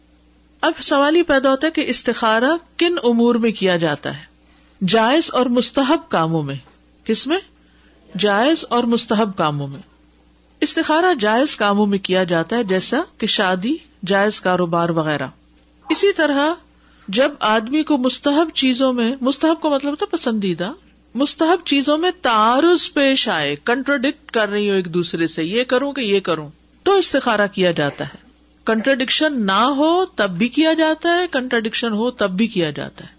اب 0.64 0.74
سوال 0.82 1.18
یہ 1.18 1.24
پیدا 1.24 1.52
ہوتا 1.52 1.68
ہے 1.68 1.72
کہ 1.72 1.84
استخارہ 1.88 2.52
کن 2.78 2.96
امور 3.04 3.36
میں 3.36 3.52
کیا 3.52 3.78
جاتا 3.78 4.18
ہے؟ 4.18 4.24
جائز 4.88 5.30
اور 5.34 5.46
مستحب 5.46 6.10
کاموں 6.10 6.44
میں۔ 6.44 6.56
کس 7.04 7.28
میں؟ 7.28 7.38
جائز 8.18 8.66
اور 8.70 8.84
مستحب 8.84 9.38
کاموں 9.38 9.68
میں۔ 9.68 9.82
استخارہ 10.62 11.14
جائز 11.20 11.56
کاموں 11.56 11.86
میں 11.86 11.98
کیا 11.98 12.24
جاتا 12.24 12.56
ہے؟ 12.56 12.64
جیسا 12.64 13.02
کہ 13.18 13.28
شادی، 13.28 13.76
جائز 14.06 14.42
کاروبار 14.42 14.90
وغیرہ۔ 14.90 15.28
اسی 15.90 16.14
طرح 16.14 16.54
جب 17.08 17.32
آدمی 17.40 17.84
کو 17.84 17.98
مستحب 17.98 18.50
چیزوں 18.54 18.94
میں، 18.94 19.16
مستحب 19.22 19.62
کو 19.62 19.70
مطلب 19.70 19.92
ہوتا 19.92 20.06
پسندیدہ۔ 20.06 20.72
مستحب 21.16 21.66
چیزوں 21.66 21.98
میں 21.98 22.12
تعارض 22.22 22.94
پیش 22.94 23.30
آئے 23.30 23.56
کنٹروڈکٹ 23.64 24.32
کر 24.32 24.50
رہی 24.50 24.70
ہوں 24.70 24.76
ایک 24.76 24.94
دوسرے 24.94 25.28
سے، 25.28 25.44
یہ 25.44 25.64
کروں 25.64 25.94
کہ 25.94 26.02
یہ 26.02 26.20
کروں۔ 26.20 26.50
تو 26.84 26.96
استخارا 26.96 27.48
کیا 27.48 27.72
جاتا 27.72 28.06
ہے؟ 28.06 28.33
کنٹرڈکشن 28.66 29.46
نہ 29.46 29.52
ہو 29.52 30.06
تب 30.06 30.30
بھی 30.30 30.48
کیا 30.48 30.74
جاتا 30.74 31.20
ہے، 31.20 31.26
کنٹرڈکشن 31.32 31.94
ہو 31.94 32.12
تب 32.12 32.32
بھی 32.32 32.48
کیا 32.48 32.70
جاتا 32.70 33.06
ہے۔ 33.06 33.10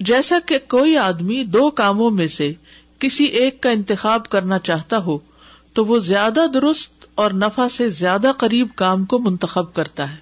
جیسا 0.00 0.38
کہ 0.46 0.58
کوئی 0.68 0.96
آدمی 0.96 1.44
دو 1.44 1.70
کاموں 1.70 2.10
میں 2.10 2.26
سے 2.26 2.52
کسی 2.98 3.24
ایک 3.24 3.62
کا 3.62 3.70
انتخاب 3.70 4.28
کرنا 4.28 4.58
چاہتا 4.58 4.98
ہو، 4.98 5.18
تو 5.72 5.84
وہ 5.84 5.98
زیادہ 5.98 6.40
درست 6.54 7.06
اور 7.14 7.30
نفع 7.30 7.68
سے 7.68 7.90
زیادہ 7.90 8.32
قریب 8.38 8.68
کام 8.74 9.04
کو 9.04 9.18
منتخب 9.18 9.74
کرتا 9.74 10.10
ہے۔ 10.10 10.16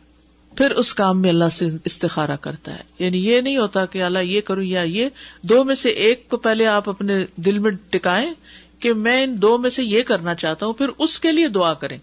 پھر 0.56 0.70
اس 0.70 0.94
کام 0.94 1.22
میں 1.22 1.30
اللہ 1.30 1.48
سے 1.52 1.68
استخارا 1.84 2.36
کرتا 2.36 2.76
ہے۔ 2.76 2.82
یعنی 2.98 3.28
یہ 3.28 3.40
نہیں 3.40 3.56
ہوتا 3.56 3.86
کہ 3.86 4.02
اللہ 4.02 4.18
یہ 4.18 4.40
کروں 4.40 4.62
یا 4.62 4.82
یہ۔ 4.82 5.08
دو 5.42 5.64
میں 5.64 5.74
سے 5.74 5.88
ایک 5.88 6.28
کو 6.28 6.36
پہلے 6.36 6.66
آپ 6.66 6.88
اپنے 6.88 7.26
دل 7.36 7.58
میں 7.58 7.70
ٹکائیں 7.90 8.30
کہ 8.78 8.92
میں 8.92 9.24
ان 9.24 9.42
دو 9.42 9.58
میں 9.58 9.70
سے 9.70 9.84
یہ 9.84 10.02
کرنا 10.02 10.34
چاہتا 10.34 10.66
ہوں، 10.66 10.72
پھر 10.72 10.86
اس 10.98 11.20
کے 11.20 11.32
لیے 11.32 11.48
دعا 11.48 11.74
کریں۔ 11.74 11.98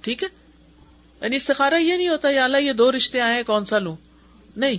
ٹھیک 0.00 0.22
ہے؟ 0.22 0.28
یعنی 1.20 1.36
استخارا 1.36 1.76
یہ 1.76 1.96
نہیں 1.96 2.08
ہوتا 2.08 2.30
یا 2.30 2.44
اللہ 2.44 2.56
یہ 2.56 2.72
دو 2.72 2.92
رشتے 2.92 3.20
آئے 3.20 3.42
کون 3.42 3.64
سا 3.64 3.78
لوں؟ 3.78 3.96
نہیں۔ 4.56 4.76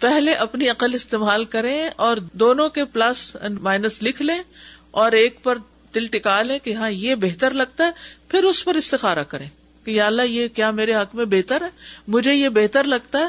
پہلے 0.00 0.32
اپنی 0.32 0.68
عقل 0.68 0.94
استعمال 0.94 1.44
کریں 1.44 1.88
اور 1.96 2.16
دونوں 2.32 2.68
کے 2.68 2.84
پلس 2.84 3.36
مائنس 3.60 4.02
لکھ 4.02 4.22
لیں 4.22 4.42
اور 4.90 5.12
ایک 5.12 5.42
پر 5.42 5.58
دل 5.94 6.06
ٹکا 6.06 6.42
لیں 6.42 6.58
کہ 6.58 6.74
ہاں 6.74 6.90
یہ 6.90 7.14
بہتر 7.14 7.50
لگتا 7.50 7.86
ہے، 7.86 7.90
پھر 8.28 8.44
اس 8.44 8.64
پر 8.64 8.74
استخارا 8.74 9.22
کریں 9.22 9.48
کہ 9.84 9.90
یا 9.90 10.06
اللہ، 10.06 10.22
یہ 10.22 10.48
کیا 10.48 10.70
میرے 10.70 10.94
حق 10.94 11.14
میں 11.14 11.24
بہتر 11.24 11.60
ہے؟ 11.60 11.68
مجھے 12.08 12.34
یہ 12.34 12.48
بہتر 12.48 12.84
لگتا 12.84 13.18
ہے؟ 13.18 13.28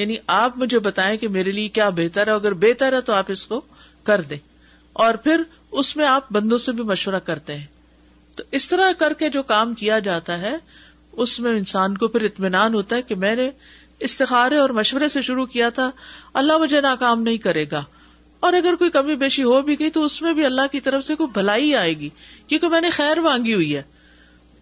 یعنی 0.00 0.16
آپ 0.26 0.58
مجھے 0.58 0.78
بتائیں 0.78 1.18
کہ 1.18 1.28
میرے 1.28 1.52
لیے 1.52 1.68
کیا 1.68 1.88
بہتر 1.88 2.26
ہے، 2.26 2.32
اگر 2.32 2.54
بہتر 2.54 2.92
ہے 2.92 3.00
تو 3.00 3.12
آپ 3.12 3.24
اس 3.28 3.46
کو 3.46 3.60
کر 4.02 4.20
دیں۔ 4.20 4.38
اور 4.92 5.14
پھر 5.14 5.42
اس 5.70 5.96
میں 5.96 6.06
آپ 6.06 6.32
بندوں 6.32 6.58
سے 6.58 6.72
بھی 6.72 6.84
مشورہ 6.84 7.18
کرتے 7.18 7.54
ہیں۔ 7.54 7.66
تو 8.36 8.44
اس 8.50 8.68
طرح 8.68 8.92
کر 8.98 9.12
کے 9.12 9.28
جو 9.28 9.42
کام 9.42 9.74
کیا 9.74 9.98
جاتا 9.98 10.38
ہے 10.38 10.56
اس 11.12 11.40
میں 11.40 11.50
انسان 11.50 11.96
کو 11.96 12.08
پھر 12.08 12.22
اطمینان 12.22 12.74
ہوتا 12.74 12.96
ہے 12.96 13.02
کہ 13.02 13.14
میں 13.14 13.36
نے 13.36 13.50
استخارے 14.00 14.56
اور 14.56 14.70
مشورے 14.70 15.08
سے 15.08 15.22
شروع 15.22 15.46
کیا 15.46 15.68
تھا، 15.68 15.90
اللہ 16.34 16.58
مجھے 16.58 16.80
ناکام 16.80 17.22
نہیں 17.22 17.38
کرے 17.38 17.64
گا۔ 17.70 17.84
اور 18.40 18.52
اگر 18.52 18.74
کوئی 18.74 18.90
کمی 18.90 19.16
بیشی 19.16 19.42
ہو 19.42 19.62
بھی 19.62 19.80
گئی 19.80 19.90
تو 19.90 20.04
اس 20.04 20.22
میں 20.22 20.32
بھی 20.32 20.44
اللہ 20.44 20.62
کی 20.72 20.80
طرف 20.80 21.04
سے 21.04 21.14
کوئی 21.14 21.28
بھلائی 21.32 21.74
آئے 21.74 21.98
گی، 21.98 22.08
کیونکہ 22.46 22.68
میں 22.68 22.80
نے 22.80 22.90
خیر 22.90 23.20
مانگی 23.20 23.54
ہوئی 23.54 23.76
ہے۔ 23.76 23.82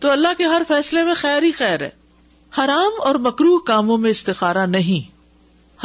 تو 0.00 0.10
اللہ 0.10 0.28
کے 0.38 0.44
ہر 0.44 0.62
فیصلے 0.68 1.02
میں 1.02 1.14
خیر 1.14 1.42
ہی 1.42 1.52
خیر 1.52 1.82
ہے۔ 1.82 1.90
حرام 2.58 2.90
اور 3.00 3.14
مکرو 3.14 3.58
کاموں 3.58 3.98
میں 3.98 4.10
استخارا 4.10 4.66
نہیں۔ 4.66 5.16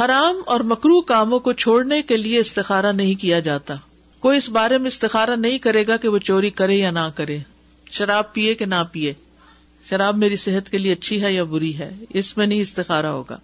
حرام 0.02 0.36
اور 0.46 0.60
مکرو 0.60 1.00
کاموں 1.00 1.38
کو 1.38 1.52
چھوڑنے 1.52 2.02
کے 2.02 2.16
لیے 2.16 2.38
استخارا 2.38 2.92
نہیں 2.92 3.14
کیا 3.14 3.40
جاتا۔ 3.40 3.74
کوئی 4.20 4.38
اس 4.38 4.48
بارے 4.48 4.78
میں 4.78 4.86
استخارا 4.86 5.34
نہیں 5.34 5.58
کرے 5.58 5.86
گا 5.86 5.96
کہ 5.96 6.08
وہ 6.08 6.18
چوری 6.18 6.50
کرے 6.50 6.74
یا 6.74 6.90
نہ 6.90 7.08
کرے۔ 7.14 7.38
شراب 7.90 8.32
پیے 8.32 8.54
کہ 8.54 8.64
نہ 8.64 8.74
پیے۔ 8.92 9.12
شراب 9.92 10.16
میری 10.16 10.36
صحت 10.36 10.70
کے 10.70 10.78
لیے 10.78 10.92
اچھی 10.92 11.22
ہے 11.22 11.32
یا 11.32 11.44
بری 11.44 11.78
ہے؟ 11.78 11.90
اس 12.08 12.36
میں 12.36 12.46
نہیں 12.46 12.62
استخارا 12.62 13.12
ہوگا۔ 13.12 13.38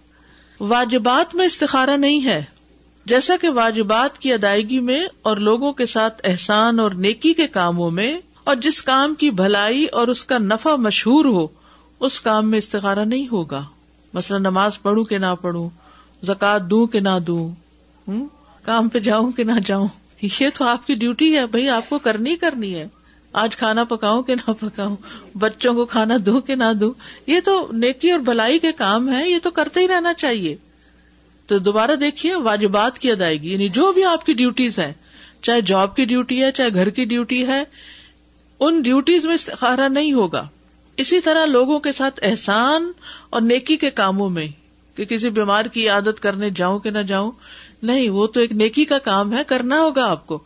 واجبات 0.59 1.35
میں 1.35 1.45
استخارا 1.45 1.95
نہیں 1.95 2.25
ہے۔ 2.25 2.43
جیسا 3.05 3.33
کہ 3.41 3.49
واجبات 3.49 4.17
کی 4.17 4.33
ادائیگی 4.33 4.79
میں 4.79 5.07
اور 5.21 5.37
لوگوں 5.37 5.73
کے 5.73 5.85
ساتھ 5.85 6.21
احسان 6.23 6.79
اور 6.79 6.91
نیکی 6.91 7.33
کے 7.33 7.47
کاموں 7.47 7.91
میں 7.91 8.17
اور 8.43 8.55
جس 8.55 8.83
کام 8.83 9.13
کی 9.13 9.29
بھلائی 9.29 9.85
اور 9.85 10.07
اس 10.07 10.23
کا 10.23 10.37
نفع 10.37 10.75
مشہور 10.75 11.25
ہو، 11.25 11.47
اس 11.99 12.21
کام 12.21 12.49
میں 12.49 12.57
استخارا 12.57 13.03
نہیں 13.03 13.27
ہوگا۔ 13.31 13.63
مثلا 14.13 14.37
نماز 14.37 14.81
پڑھوں 14.81 15.03
کہ 15.03 15.17
نہ 15.17 15.35
پڑھوں 15.41 15.69
زکات 16.23 16.63
دوں 16.63 16.87
کہ 16.87 16.99
نہ 16.99 17.19
دوں 17.27 17.53
کام 18.63 18.89
پہ 18.89 18.99
جاؤں 18.99 19.31
کہ 19.31 19.43
نہ 19.43 19.59
جاؤں۔ 19.65 19.87
یہ 20.39 20.47
تو 20.53 20.65
آپ 20.65 20.87
کی 20.87 20.93
ڈیوٹی 20.93 21.37
ہے، 21.37 21.45
بھائی 21.45 21.69
آپ 21.69 21.89
کو 21.89 21.99
کرنی 21.99 22.35
کرنی 22.35 22.75
ہے۔ 22.75 22.87
آج 23.33 23.57
کھانا 23.57 23.83
پکاؤں 23.83 24.23
کہ 24.23 24.35
نہ 24.35 24.51
پکاؤں، 24.51 24.95
بچوں 25.37 25.73
کو 25.73 25.85
کھانا 25.85 26.15
دوں 26.25 26.41
کہ 26.41 26.55
نہ 26.55 26.73
دوں، 26.73 26.93
یہ 27.27 27.39
تو 27.45 27.67
نیکی 27.71 28.11
اور 28.11 28.19
بھلائی 28.19 28.59
کے 28.59 28.71
کام 28.71 29.13
ہے 29.13 29.29
یہ 29.29 29.37
تو 29.43 29.51
کرتے 29.51 29.79
ہی 29.79 29.87
رہنا 29.87 30.13
چاہیے۔ 30.13 30.55
تو 31.47 31.57
دوبارہ 31.57 31.95
دیکھیے، 31.95 32.35
واجبات 32.35 32.99
کی 32.99 33.11
ادائیگی 33.11 33.51
یعنی 33.53 33.69
جو 33.69 33.91
بھی 33.91 34.03
آپ 34.03 34.25
کی 34.25 34.33
ڈیوٹیز 34.33 34.79
ہیں، 34.79 34.93
چاہے 35.41 35.61
جاب 35.61 35.95
کی 35.95 36.05
ڈیوٹی 36.05 36.43
ہے، 36.43 36.51
چاہے 36.51 36.69
گھر 36.73 36.89
کی 36.89 37.05
ڈیوٹی 37.05 37.47
ہے، 37.47 37.63
ان 38.59 38.81
ڈیوٹیز 38.81 39.25
میں 39.25 39.33
استخارا 39.33 39.87
نہیں 39.87 40.13
ہوگا۔ 40.13 40.47
اسی 40.97 41.19
طرح 41.19 41.45
لوگوں 41.45 41.79
کے 41.79 41.91
ساتھ 41.91 42.19
احسان 42.23 42.91
اور 43.29 43.41
نیکی 43.41 43.77
کے 43.77 43.89
کاموں 43.89 44.29
میں، 44.29 44.47
کہ 44.95 45.05
کسی 45.05 45.29
بیمار 45.29 45.65
کی 45.65 45.89
عادت 45.89 46.19
کرنے 46.19 46.49
جاؤں 46.49 46.79
کہ 46.79 46.89
نہ 46.89 46.99
جاؤں، 46.99 47.31
نہیں، 47.83 48.09
وہ 48.09 48.27
تو 48.27 48.39
ایک 48.39 48.51
نیکی 48.51 48.85
کا 48.85 48.97
کام 48.97 49.33
ہے، 49.33 49.41
کرنا 49.47 49.79
ہوگا 49.79 50.05
آپ 50.05 50.27
کو۔ 50.27 50.39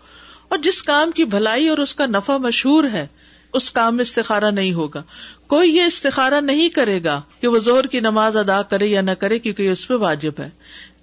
اور 0.53 0.61
جس 0.61 0.83
کام 0.83 1.11
کی 1.11 1.25
بھلائی 1.25 1.69
اور 1.69 1.77
اس 1.77 1.95
کا 1.95 2.05
نفع 2.05 2.37
مشہور 2.37 2.83
ہے، 2.83 3.07
اس 3.53 3.71
کام 3.71 3.95
میں 3.95 4.01
استخارا 4.01 4.49
نہیں 4.49 4.73
ہوگا۔ 4.73 5.03
کوئی 5.47 5.75
یہ 5.75 5.81
استخارا 5.81 6.39
نہیں 6.39 6.69
کرے 6.69 7.03
گا 7.03 7.21
کہ 7.41 7.47
وہ 7.47 7.59
زور 7.59 7.83
کی 7.83 7.99
نماز 7.99 8.37
ادا 8.37 8.61
کرے 8.61 8.85
یا 8.85 9.01
نہ 9.01 9.11
کرے 9.11 9.39
کیونکہ 9.39 9.63
یہ 9.63 9.71
اس 9.71 9.87
پہ 9.87 9.93
واجب 9.93 10.31
ہے۔ 10.39 10.49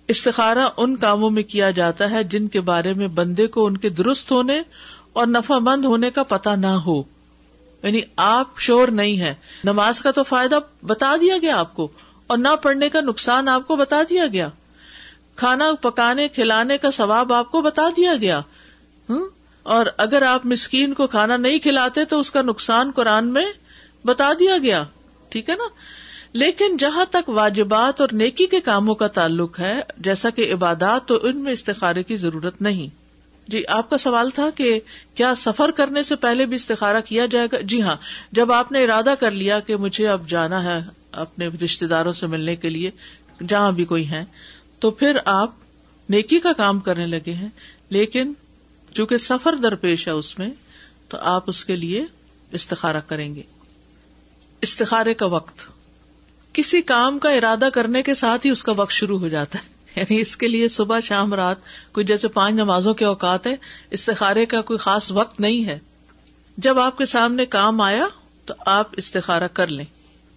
استخارا 0.09 0.69
ان 0.77 0.97
کاموں 0.97 1.31
میں 1.31 1.43
کیا 1.43 1.71
جاتا 1.71 2.11
ہے 2.11 2.25
جن 2.25 2.49
کے 2.49 2.61
بارے 2.61 2.93
میں 2.93 3.09
بندے 3.09 3.47
کو 3.47 3.67
ان 3.67 3.77
کے 3.77 3.89
درست 3.89 4.33
ہونے 4.33 4.63
اور 5.13 5.27
نفع 5.27 5.59
مند 5.59 5.85
ہونے 5.85 6.11
کا 6.11 6.23
پتا 6.23 6.55
نہ 6.55 6.67
ہو۔ 6.67 7.03
یعنی 7.83 8.01
آپ 8.17 8.61
شور 8.61 8.89
نہیں 8.89 9.21
ہے 9.21 9.35
نماز 9.65 10.03
کا 10.03 10.11
تو 10.11 10.23
فائدہ 10.23 10.59
بتا 10.87 11.17
دیا 11.21 11.39
گیا 11.43 11.59
آپ 11.59 11.75
کو 11.75 11.89
اور 12.27 12.39
نہ 12.39 12.57
پڑھنے 12.63 12.89
کا 12.89 13.01
نقصان 13.01 13.49
آپ 13.49 13.69
کو 13.69 13.77
بتا 13.77 14.03
دیا 14.11 14.27
گیا۔ 14.33 14.49
کھانا 15.37 15.73
پکانے، 15.81 16.29
کھلانے 16.29 16.79
کا 16.79 16.91
ثواب 16.91 17.33
آپ 17.33 17.51
کو 17.51 17.61
بتا 17.61 17.89
دیا 17.97 18.13
گیا۔ 18.21 18.41
اور 19.71 19.87
اگر 19.97 20.23
آپ 20.23 20.47
مسکین 20.47 20.95
کو 20.95 21.07
کھانا 21.07 21.37
نہیں 21.37 21.59
کھلاتے 21.59 22.05
تو 22.05 22.21
اس 22.21 22.31
کا 22.31 22.43
نقصان 22.43 22.91
قرآن 22.91 23.33
میں 23.33 23.47
بتا 24.07 24.33
دیا 24.39 24.59
گیا۔ 24.63 24.85
ٹھیک 25.29 25.51
ہے 25.51 25.55
نا؟ 25.55 25.65
لیکن 26.33 26.77
جہاں 26.77 27.05
تک 27.11 27.29
واجبات 27.29 28.01
اور 28.01 28.09
نیکی 28.13 28.47
کے 28.47 28.61
کاموں 28.61 28.95
کا 28.95 29.07
تعلق 29.07 29.61
ہے، 29.61 29.81
جیسا 29.99 30.31
کہ 30.31 30.55
عبادات، 30.55 31.09
تو 31.09 31.19
ان 31.23 31.39
میں 31.41 31.53
استخارے 31.53 32.03
کی 32.03 32.17
ضرورت 32.17 32.63
نہیں۔ 32.63 32.89
جی 33.51 33.63
آپ 33.69 33.91
کا 33.91 33.97
سوال 33.97 34.31
تھا 34.31 34.51
کہ 34.55 34.81
کیا 35.15 35.35
سفر 35.35 35.71
کرنے 35.71 36.03
سے 36.03 36.17
پہلے 36.17 36.47
بھی 36.47 36.57
استخارہ 36.57 37.01
کیا 37.01 37.27
جائے 37.27 37.49
گا؟ 37.53 37.61
جی 37.61 37.83
ہاں 37.83 37.97
جب 38.33 38.53
آپ 38.53 38.73
نے 38.73 38.85
ارادہ 38.85 39.15
کر 39.21 39.31
لیا 39.31 39.61
کہ 39.61 39.77
مجھے 39.77 40.09
اب 40.09 40.29
جانا 40.29 40.65
ہے 40.65 40.83
اپنے 41.13 41.49
رشتے 41.65 41.87
داروں 41.87 42.13
سے 42.13 42.27
ملنے 42.27 42.57
کے 42.57 42.71
لیے، 42.71 42.91
جہاں 43.49 43.73
بھی 43.73 43.85
کوئی 43.85 44.11
ہے 44.11 44.25
تو 44.79 44.91
پھر 44.91 45.19
آپ 45.25 45.51
نیکی 46.09 46.41
کا 46.41 46.53
کام 46.53 46.81
کرنے 46.81 47.07
لگے 47.07 47.33
ہیں۔ 47.33 47.49
لیکن 47.91 48.33
چونکہ 48.93 49.17
سفر 49.17 49.55
درپیش 49.55 50.07
ہے 50.09 50.13
اس 50.13 50.39
میں، 50.39 50.49
تو 51.09 51.19
آپ 51.21 51.45
اس 51.47 51.65
کے 51.65 51.77
لیے 51.77 52.05
استخارہ 52.53 53.01
کریں 53.07 53.35
گے۔ 53.35 53.43
استخارے 54.61 55.15
کا 55.15 55.27
وقت۔ 55.27 55.69
کسی 56.53 56.83
کام 56.83 57.19
کا 57.19 57.31
ارادہ 57.31 57.69
کرنے 57.75 58.03
کے 58.03 58.15
ساتھ 58.15 58.47
ہی 58.47 58.51
اس 58.51 58.65
کا 58.65 58.73
وقت 58.73 58.93
شروع 58.93 59.19
ہو 59.19 59.29
جاتا 59.29 59.59
ہے۔ 59.59 59.81
یعنی 60.01 60.21
اس 60.21 60.37
کے 60.37 60.49
لیے 60.49 60.69
صبح، 60.69 61.01
شام، 61.01 61.35
رات 61.35 61.57
کوئی 61.93 62.07
جیسے 62.07 62.29
پانچ 62.29 62.55
نمازوں 62.55 62.95
کے 62.95 63.05
اوقات 63.05 63.47
ہے 63.47 63.57
استخارے 63.91 64.47
کا 64.47 64.61
کوئی 64.61 64.79
خاص 64.79 65.13
وقت 65.13 65.41
نہیں 65.41 65.65
ہے۔ 65.65 65.79
جب 66.57 66.79
آپ 66.79 66.99
کے 66.99 67.07
سامنے 67.07 67.47
کام 67.47 67.81
آیا، 67.81 68.07
تو 68.45 68.55
آپ 68.59 68.89
استخارہ 68.93 69.49
کر 69.53 69.69
لیں۔ 69.69 69.85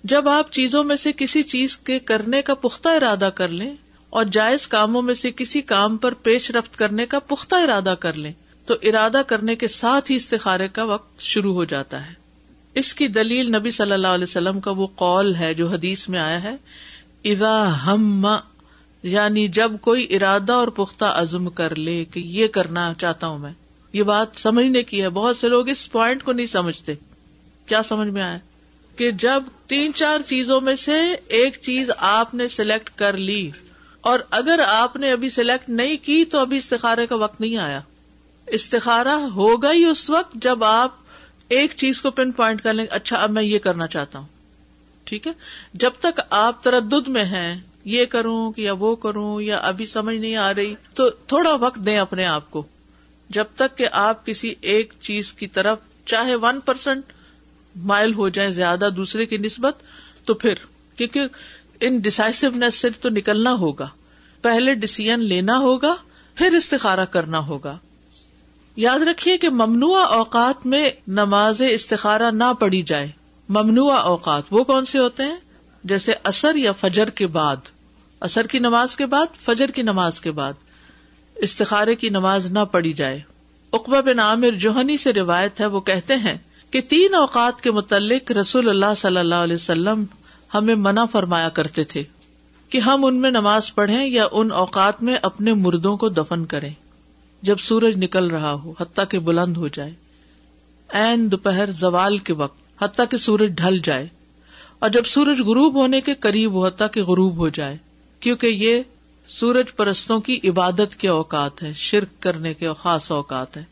جب 0.03 0.29
آپ 0.29 0.51
چیزوں 0.51 0.83
میں 0.83 0.95
سے 0.95 1.11
کسی 1.17 1.43
چیز 1.43 1.77
کے 1.77 1.99
کرنے 1.99 2.41
کا 2.41 2.53
پختہ 2.53 2.89
ارادہ 2.89 3.29
کر 3.35 3.47
لیں 3.47 3.75
اور 4.09 4.25
جائز 4.25 4.67
کاموں 4.67 5.01
میں 5.01 5.13
سے 5.13 5.31
کسی 5.31 5.61
کام 5.61 5.97
پر 5.97 6.13
پیش 6.13 6.51
رفت 6.51 6.75
کرنے 6.75 7.05
کا 7.05 7.19
پختہ 7.19 7.55
ارادہ 7.55 7.95
کر 7.99 8.13
لیں 8.13 8.31
تو 8.65 8.73
ارادہ 8.81 9.21
کرنے 9.27 9.55
کے 9.55 9.67
ساتھ 9.67 10.11
ہی 10.11 10.15
استخارے 10.15 10.67
کا 10.67 10.83
وقت 10.83 11.21
شروع 11.21 11.53
ہو 11.53 11.63
جاتا 11.63 12.09
ہے۔ 12.09 12.13
اس 12.73 12.93
کی 12.93 13.07
دلیل 13.07 13.55
نبی 13.55 13.71
صلی 13.71 13.91
اللہ 13.91 14.07
علیہ 14.07 14.23
وسلم 14.23 14.59
کا 14.59 14.71
وہ 14.71 14.87
قول 14.95 15.35
ہے 15.35 15.53
جو 15.53 15.67
حدیث 15.67 16.09
میں 16.09 16.19
آیا 16.19 16.43
ہے۔ 16.43 16.55
ادا 17.23 17.85
ہم 17.85 18.25
یعنی 19.03 19.47
جب 19.47 19.71
کوئی 19.81 20.07
ارادہ 20.09 20.53
اور 20.53 20.67
پختہ 20.67 21.05
عزم 21.05 21.49
کر 21.49 21.75
لے 21.75 22.05
کہ 22.05 22.19
یہ 22.19 22.47
کرنا 22.47 22.93
چاہتا 22.97 23.27
ہوں 23.27 23.39
میں۔ 23.39 23.53
یہ 23.93 24.03
بات 24.03 24.27
سمجھنے 24.33 24.83
کی 24.83 25.01
ہے۔ 25.01 25.09
بہت 25.09 25.37
سے 25.37 25.49
لوگ 25.49 25.69
اس 25.69 25.91
پوائنٹ 25.91 26.23
کو 26.23 26.31
نہیں 26.31 26.45
سمجھتے۔ 26.45 26.93
کیا 27.65 27.83
سمجھ 27.83 28.07
میں 28.07 28.21
آیا؟ 28.21 28.37
کہ 28.95 29.11
جب 29.11 29.43
تین 29.67 29.93
چار 29.93 30.19
چیزوں 30.25 30.61
میں 30.61 30.75
سے 30.75 31.15
ایک 31.27 31.57
چیز 31.61 31.89
آپ 31.97 32.33
نے 32.33 32.47
سلیکٹ 32.47 32.89
کر 32.95 33.17
لی 33.17 33.51
اور 34.01 34.19
اگر 34.29 34.59
آپ 34.67 34.95
نے 34.95 35.11
ابھی 35.11 35.29
سلیکٹ 35.29 35.69
نہیں 35.69 35.97
کی 36.01 36.25
تو 36.25 36.39
ابھی 36.39 36.57
استخارے 36.57 37.07
کا 37.07 37.15
وقت 37.15 37.41
نہیں 37.41 37.57
آیا۔ 37.57 37.81
استخارا 38.53 39.17
ہوگا 39.35 39.71
ہی 39.71 39.85
اس 39.85 40.09
وقت 40.09 40.33
جب 40.33 40.63
آپ 40.63 40.91
ایک 41.47 41.73
چیز 41.75 42.01
کو 42.01 42.11
پن 42.11 42.31
پوائنٹ 42.31 42.61
کر 42.61 42.73
لیں 42.73 42.85
اچھا 42.89 43.15
اب 43.15 43.31
میں 43.31 43.43
یہ 43.43 43.59
کرنا 43.59 43.87
چاہتا 43.87 44.19
ہوں۔ 44.19 44.27
ٹھیک 45.03 45.27
ہے؟ 45.27 45.31
جب 45.73 45.91
تک 45.99 46.19
آپ 46.29 46.63
تردد 46.63 47.07
میں 47.07 47.23
ہیں، 47.23 47.59
یہ 47.85 48.05
کروں 48.05 48.51
یا 48.57 48.73
وہ 48.73 48.95
کروں 48.95 49.41
یا 49.41 49.57
ابھی 49.57 49.85
سمجھ 49.85 50.15
نہیں 50.15 50.35
آ 50.35 50.53
رہی، 50.53 50.75
تو 50.93 51.09
تھوڑا 51.09 51.55
وقت 51.55 51.79
دیں 51.85 51.97
اپنے 51.97 52.25
آپ 52.25 52.51
کو۔ 52.51 52.63
جب 53.29 53.45
تک 53.55 53.77
کہ 53.77 53.87
آپ 53.91 54.25
کسی 54.25 54.55
ایک 54.61 54.93
چیز 54.99 55.33
کی 55.33 55.47
طرف 55.47 55.77
چاہے 56.05 56.35
ون 56.35 56.59
پرسینٹ 56.59 57.03
مائل 57.75 58.13
ہو 58.13 58.29
جائیں 58.29 58.51
زیادہ 58.51 58.89
دوسرے 58.97 59.25
کی 59.25 59.37
نسبت، 59.37 59.77
تو 60.25 60.33
پھر، 60.33 60.53
کیونکہ 60.95 61.21
ان 61.79 61.97
ڈسائسونیس 61.97 62.75
سے 62.75 62.89
تو 62.89 63.09
نکلنا 63.09 63.53
ہوگا۔ 63.53 63.87
پہلے 64.41 64.73
ڈسیزن 64.73 65.19
لینا 65.19 65.57
ہوگا، 65.57 65.95
پھر 66.35 66.53
استخارہ 66.53 67.05
کرنا 67.05 67.39
ہوگا۔ 67.39 67.77
یاد 68.75 68.99
رکھیے 68.99 69.37
کہ 69.37 69.49
ممنوع 69.49 69.99
اوقات 69.99 70.65
میں 70.65 70.89
نماز 71.07 71.61
استخارہ 71.69 72.31
نہ 72.31 72.53
پڑی 72.59 72.81
جائے۔ 72.81 73.07
ممنوع 73.49 73.93
اوقات 73.93 74.43
وہ 74.51 74.63
کون 74.63 74.85
سے 74.85 74.99
ہوتے 74.99 75.23
ہیں؟ 75.23 75.37
جیسے 75.83 76.13
اثر 76.23 76.55
یا 76.55 76.71
فجر 76.71 77.09
کے 77.09 77.27
بعد۔ 77.27 77.55
اثر 78.19 78.47
کی 78.47 78.59
نماز 78.59 78.95
کے 78.95 79.05
بعد، 79.05 79.25
فجر 79.45 79.71
کی 79.71 79.81
نماز 79.81 80.21
کے 80.21 80.31
بعد۔ 80.31 80.53
استخارے 81.35 81.95
کی 81.95 82.09
نماز 82.09 82.45
نہ 82.51 82.59
پڑی 82.59 82.93
جائے۔ 82.93 83.19
اقبا 83.73 83.99
بن 83.99 84.19
عامر 84.19 84.51
جوہنی 84.51 84.97
سے 84.97 85.13
روایت 85.13 85.59
ہے، 85.59 85.65
وہ 85.65 85.81
کہتے 85.81 86.15
ہیں 86.15 86.37
کہ 86.71 86.81
تین 86.81 87.13
اوقات 87.13 87.61
کے 87.61 87.71
متعلق 87.71 88.31
رسول 88.31 88.69
اللہ 88.69 88.93
صلی 88.97 89.17
اللہ 89.17 89.35
علیہ 89.35 89.55
وسلم 89.55 90.03
ہمیں 90.53 90.75
منع 90.75 91.05
فرمایا 91.05 91.49
کرتے 91.49 91.83
تھے 91.83 92.03
کہ 92.69 92.77
ہم 92.77 93.05
ان 93.05 93.21
میں 93.21 93.31
نماز 93.31 93.75
پڑھیں 93.75 94.07
یا 94.07 94.27
ان 94.31 94.51
اوقات 94.51 95.03
میں 95.03 95.15
اپنے 95.21 95.53
مردوں 95.53 95.97
کو 95.97 96.09
دفن 96.09 96.45
کریں۔ 96.45 96.73
جب 97.43 97.57
سورج 97.57 98.03
نکل 98.03 98.27
رہا 98.27 98.53
ہو، 98.53 98.73
حتیٰ 98.79 99.05
کہ 99.09 99.19
بلند 99.19 99.57
ہو 99.57 99.67
جائے۔ 99.67 99.91
این 100.89 101.31
دوپہر 101.31 101.69
زوال 101.71 102.17
کے 102.17 102.33
وقت، 102.33 102.83
حتیٰ 102.83 103.05
کہ 103.11 103.17
سورج 103.17 103.51
ڈھل 103.55 103.79
جائے۔ 103.83 104.07
اور 104.79 104.89
جب 104.89 105.03
سورج 105.05 105.41
غروب 105.41 105.75
ہونے 105.75 106.01
کے 106.01 106.13
قریب 106.13 106.51
ہو، 106.51 106.65
حتیٰ 106.65 106.87
کہ 106.91 107.03
غروب 107.03 107.37
ہو 107.37 107.49
جائے۔ 107.49 107.77
کیونکہ 108.19 108.47
یہ 108.47 108.81
سورج 109.27 109.75
پرستوں 109.75 110.19
کی 110.19 110.39
عبادت 110.43 110.95
کے 110.97 111.07
اوقات 111.07 111.63
ہے، 111.63 111.73
شرک 111.73 112.21
کرنے 112.21 112.53
کے 112.53 112.69
خاص 112.79 113.11
اوقات 113.11 113.57
ہے 113.57 113.63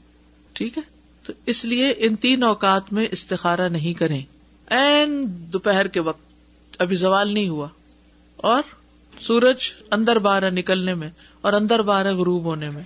ٹھیک 0.54 0.78
ہے؟ 0.78 0.84
تو 1.24 1.34
اس 1.46 1.66
لیے 1.66 1.94
ان 1.98 2.16
تین 2.16 2.44
اوقات 2.44 2.94
میں 2.94 3.08
استخارا 3.12 3.68
نہیں 3.68 3.94
کریں۔ 3.94 4.22
این 4.68 5.26
دوپہر 5.28 5.88
کے 5.88 6.00
وقت، 6.00 6.22
ابھی 6.80 6.96
زوال 6.96 7.34
نہیں 7.34 7.50
ہوا۔ 7.50 7.68
اور 8.38 8.64
سورج 9.20 9.72
اندر 9.92 10.16
بارہ 10.16 10.50
نکلنے 10.50 10.94
میں 10.94 11.10
اور 11.42 11.54
اندر 11.54 11.82
بارہ 11.82 12.14
غروب 12.16 12.44
ہونے 12.44 12.70
میں۔ 12.70 12.84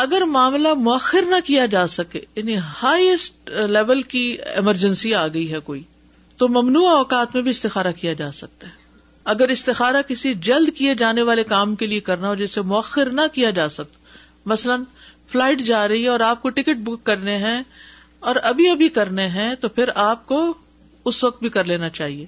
اگر 0.00 0.22
معاملہ 0.24 0.74
مؤخر 0.74 1.22
نہ 1.22 1.36
کیا 1.46 1.66
جا 1.66 1.86
سکے 1.86 2.20
یعنی 2.36 2.56
ہائیسٹ 2.82 3.50
لیول 3.50 4.02
کی 4.02 4.36
ایمرجنسی 4.54 5.14
آ 5.14 5.26
گئی 5.28 5.52
ہے 5.52 5.58
کوئی، 5.58 5.82
تو 6.36 6.48
ممنوع 6.48 6.88
اوقات 6.88 7.34
میں 7.34 7.42
بھی 7.42 7.50
استخارہ 7.50 7.92
کیا 7.92 8.12
جا 8.12 8.32
سکتا 8.32 8.66
ہے۔ 8.66 8.72
اگر 9.24 9.48
استخارہ 9.48 10.02
کسی 10.02 10.34
جلد 10.34 10.68
کیے 10.76 10.94
جانے 10.94 11.22
والے 11.22 11.44
کام 11.44 11.74
کے 11.76 11.86
لیے 11.86 12.00
کرنا 12.00 12.28
ہو 12.28 12.34
جسے 12.34 12.60
مؤخر 12.60 13.10
نہ 13.10 13.20
کیا 13.32 13.50
جا 13.50 13.68
سکتا 13.68 13.98
مثلاً 14.46 14.84
فلائٹ 15.32 15.60
جا 15.60 15.88
رہی 15.88 16.02
ہے 16.02 16.08
اور 16.08 16.20
آپ 16.20 16.42
کو 16.42 16.48
ٹکٹ 16.48 16.76
بک 16.76 17.04
کرنے 17.04 17.36
ہیں 17.36 17.62
اور 18.20 18.36
ابھی 18.42 18.68
ابھی 18.70 18.88
کرنے 18.88 19.26
ہیں، 19.26 19.54
تو 19.54 19.68
پھر 19.68 19.90
آپ 19.94 20.26
کو 20.26 20.54
اس 21.04 21.24
وقت 21.24 21.40
بھی 21.40 21.48
کر 21.48 21.64
لینا 21.64 21.88
چاہیے۔ 21.88 22.26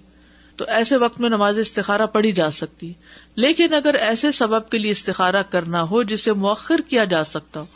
تو 0.56 0.64
ایسے 0.68 0.96
وقت 0.96 1.20
میں 1.20 1.28
نماز 1.28 1.58
استخارہ 1.58 2.06
پڑھی 2.06 2.32
جا 2.32 2.50
سکتی 2.50 2.92
لیکن 3.36 3.74
اگر 3.74 3.94
ایسے 3.94 4.32
سبب 4.32 4.68
کے 4.68 4.78
لیے 4.78 4.90
استخارہ 4.90 5.42
کرنا 5.50 5.82
ہو 5.82 6.02
جسے 6.02 6.32
مؤخر 6.32 6.80
کیا 6.88 7.04
جا 7.04 7.24
سکتا 7.24 7.60
ہو، 7.60 7.66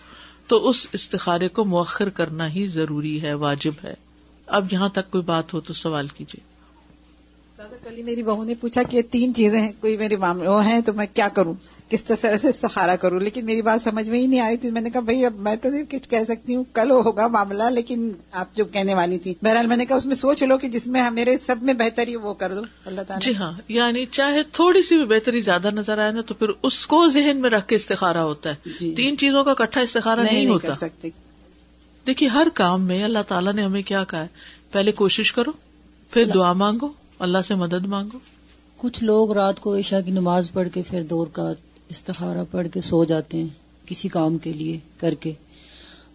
تو 0.47 0.69
اس 0.69 0.87
استخارے 0.93 1.49
کو 1.49 1.65
مؤخر 1.65 2.09
کرنا 2.09 2.53
ہی 2.53 2.67
ضروری 2.67 3.23
ہے، 3.23 3.35
واجب 3.35 3.73
ہے۔ 3.85 3.95
اب 4.47 4.73
یہاں 4.73 4.89
تک 4.89 5.11
کوئی 5.11 5.25
بات 5.25 5.55
ہو 5.55 5.61
تو 5.61 5.73
سوال 5.73 6.09
کیجیے 6.09 6.56
دادا 7.59 7.91
کل 7.91 8.03
میری 8.03 8.23
بہو 8.23 8.45
نے 8.45 8.55
پوچھا 8.55 8.83
کہ 8.83 9.03
تین 9.11 9.35
چیزیں 9.35 9.61
ہیں 9.61 9.73
کوئی 9.81 9.97
میرے 9.97 10.17
وہ 10.17 10.67
ہیں 10.67 10.81
تو 10.81 10.93
میں 10.93 11.07
کیا 11.15 11.29
کروں؟ 11.29 11.55
کس 11.89 12.05
طرح 12.05 12.37
سے 12.37 12.53
سہارا 12.53 12.97
کروں؟ 12.97 13.21
لیکن 13.21 13.47
میری 13.47 13.63
بات 13.63 13.83
سمجھ 13.83 14.11
میں 14.11 14.19
ہی 14.21 14.27
نہیں 14.27 14.41
آئی 14.41 14.57
تھی۔ 14.57 14.71
میں 14.71 14.81
نے 14.81 14.91
کہا 14.91 15.01
بھائی 15.01 15.25
اب 15.27 15.35
میں 15.35 15.57
تو 15.57 15.69
کچھ 15.91 16.09
کہہ 16.09 16.25
سکتی 16.29 16.55
ہوں۔ 16.57 16.65
کل 16.73 16.91
ہوگا 16.91 17.27
معاملہ 17.27 17.63
لیکن 17.63 18.11
آپ 18.33 18.55
جو 18.55 18.65
کہنے 18.65 18.95
والی 18.95 19.19
تھی۔ 19.19 19.35
بہرحال 19.43 19.67
میں 19.67 19.77
نے 19.77 19.87
کہا 19.87 19.97
اس 19.97 20.07
میں 20.07 20.15
سوچ 20.15 20.43
لو 20.43 20.59
کہ 20.59 20.69
جس 20.69 20.87
میں 20.87 21.11
میرے 21.11 21.37
سب 21.43 21.57
میں 21.63 21.75
بہتری 21.75 22.17
وہ 22.17 22.35
کر 22.35 22.55
دو۔ 22.55 22.61
اللہ 22.85 23.01
تعالیٰ۔ 23.01 23.27
جی 23.27 23.37
ہاں 23.37 23.53
یعنی 23.69 24.07
چاہے 24.07 24.43
تھوڑی 24.53 24.83
سی 24.83 24.97
بھی 24.97 25.05
بہتری 25.05 25.41
زیادہ 25.41 25.71
نظر 25.71 25.99
آئے 25.99 26.13
نا 26.13 26.21
تو 26.21 26.35
پھر 26.35 26.47
اس 26.63 26.87
کو 26.87 27.09
ذہن 27.09 27.37
میں 27.37 27.51
رکھ 27.51 27.69
کے 27.69 27.75
استخارا 27.75 28.25
ہوتا 28.25 28.51
ہے۔ 28.51 28.55
جی۔ 28.81 28.95
تین 28.95 29.17
چیزوں 29.19 29.45
کا 29.45 29.55
کٹھا 29.55 29.81
استخارا 29.81 30.23
نہیں 30.23 30.47
ہوتا۔ 30.47 30.73
سکتے۔ 30.73 31.09
دیکھیے 32.07 32.29
ہر 32.29 32.47
کام 32.55 32.83
میں 32.83 33.05
اللہ 33.05 33.23
تعالیٰ 33.29 33.53
نے 33.53 33.63
ہمیں 33.63 33.83
کیا 33.83 34.05
کہا 34.05 34.23
ہے؟ 34.23 34.29
پہلے 34.73 34.93
کوشش 34.93 35.33
کرو 35.33 35.51
پھر 36.11 36.25
دعا 36.25 36.53
مانگو 36.53 36.89
اللہ 37.19 37.39
سے 37.49 37.55
مدد 37.55 37.87
مانگو۔ 37.87 38.19
کچھ 38.77 39.05
لوگ 39.05 39.33
رات 39.33 39.61
کو 39.61 39.77
عشاء 39.77 40.01
کی 40.01 40.11
نماز 40.11 40.53
پڑھ 40.53 40.69
کے 40.75 40.83
پھر 40.91 41.03
دور 41.03 41.27
کا 41.27 41.53
استخارہ 41.89 42.39
پڑھ 42.51 42.67
کے 42.73 42.81
سو 42.81 43.05
جاتے 43.05 43.39
ہیں 43.39 43.49
کسی 43.87 44.09
کام 44.09 44.39
کے 44.39 44.53
لیے 44.53 44.79
کر 44.97 45.15
کے۔ 45.15 45.33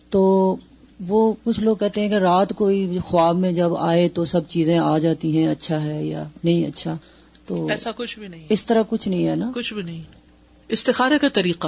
تو 0.10 0.56
وہ 1.08 1.34
کچھ 1.44 1.60
لوگ 1.60 1.76
کہتے 1.76 2.02
ہیں 2.02 2.10
کہ 2.10 2.14
رات 2.14 2.54
کو 2.56 2.72
خواب 3.04 3.36
میں 3.36 3.52
جب 3.52 3.76
آئے 3.76 4.10
تو 4.10 4.26
سب 4.26 4.48
چیزیں 4.48 4.78
آ 4.78 4.98
جاتی 4.98 5.38
ہیں 5.38 5.48
اچھا 5.48 5.84
ہے 5.84 6.06
یا 6.06 6.24
نہیں 6.44 6.68
اچھا۔ 6.68 6.98
تو 7.46 7.68
ایسا 7.68 7.92
کچھ 7.96 8.20
بھی 8.20 8.28
نہیں۔ 8.28 8.46
اس 8.50 8.66
طرح 8.66 8.82
کچھ 8.90 9.10
نہیں 9.10 9.28
ہے 9.28 9.36
نا؟ 9.36 9.52
کچھ 9.56 9.74
بھی 9.74 9.82
نہیں۔ 9.82 10.04
استخارے 10.68 11.20
کا 11.20 11.28
طریقہ۔ 11.30 11.68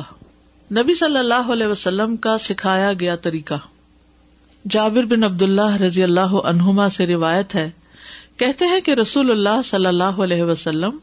نبی 0.72 0.94
صلی 0.94 1.18
اللہ 1.18 1.52
علیہ 1.52 1.68
وسلم 1.68 2.18
کا 2.18 2.38
سکھایا 2.38 2.94
گیا 3.00 3.16
طریقہ۔ 3.16 3.54
جابر 4.70 5.04
بن 5.04 5.24
عبد 5.24 5.42
اللہ 5.42 5.82
رضی 5.82 6.04
اللہ 6.04 6.36
عنہما 6.44 6.90
سے 6.90 7.08
روایت 7.08 7.56
ہے 7.56 7.70
کہتے 8.38 8.66
ہیں 8.66 8.82
کہ 8.82 8.92
رسول 8.92 9.32
اللہ 9.32 9.62
صلی 9.66 9.86
اللہ 9.86 10.04
علیہ 10.04 10.44
وسلم 10.44 10.98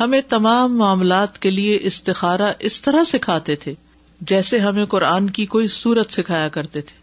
ہمیں 0.00 0.20
تمام 0.28 0.76
معاملات 0.76 1.38
کے 1.38 1.50
لیے 1.50 1.78
استخارہ 1.80 2.52
اس 2.58 2.82
طرح 2.82 3.04
سکھاتے 3.04 3.56
تھے 3.56 3.74
جیسے 4.20 4.58
ہمیں 4.58 4.84
قرآن 4.84 5.30
کی 5.30 5.46
کوئی 5.46 5.66
صورت 5.66 6.10
سکھایا 6.10 6.48
کرتے 6.48 6.80
تھے۔ 6.80 7.00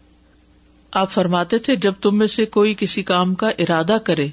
آپ 0.92 1.10
فرماتے 1.10 1.58
تھے، 1.58 1.76
جب 1.76 1.92
تم 2.00 2.18
میں 2.18 2.26
سے 2.26 2.46
کوئی 2.46 2.74
کسی 2.78 3.02
کام 3.02 3.34
کا 3.34 3.48
ارادہ 3.48 3.96
کرے 4.04 4.28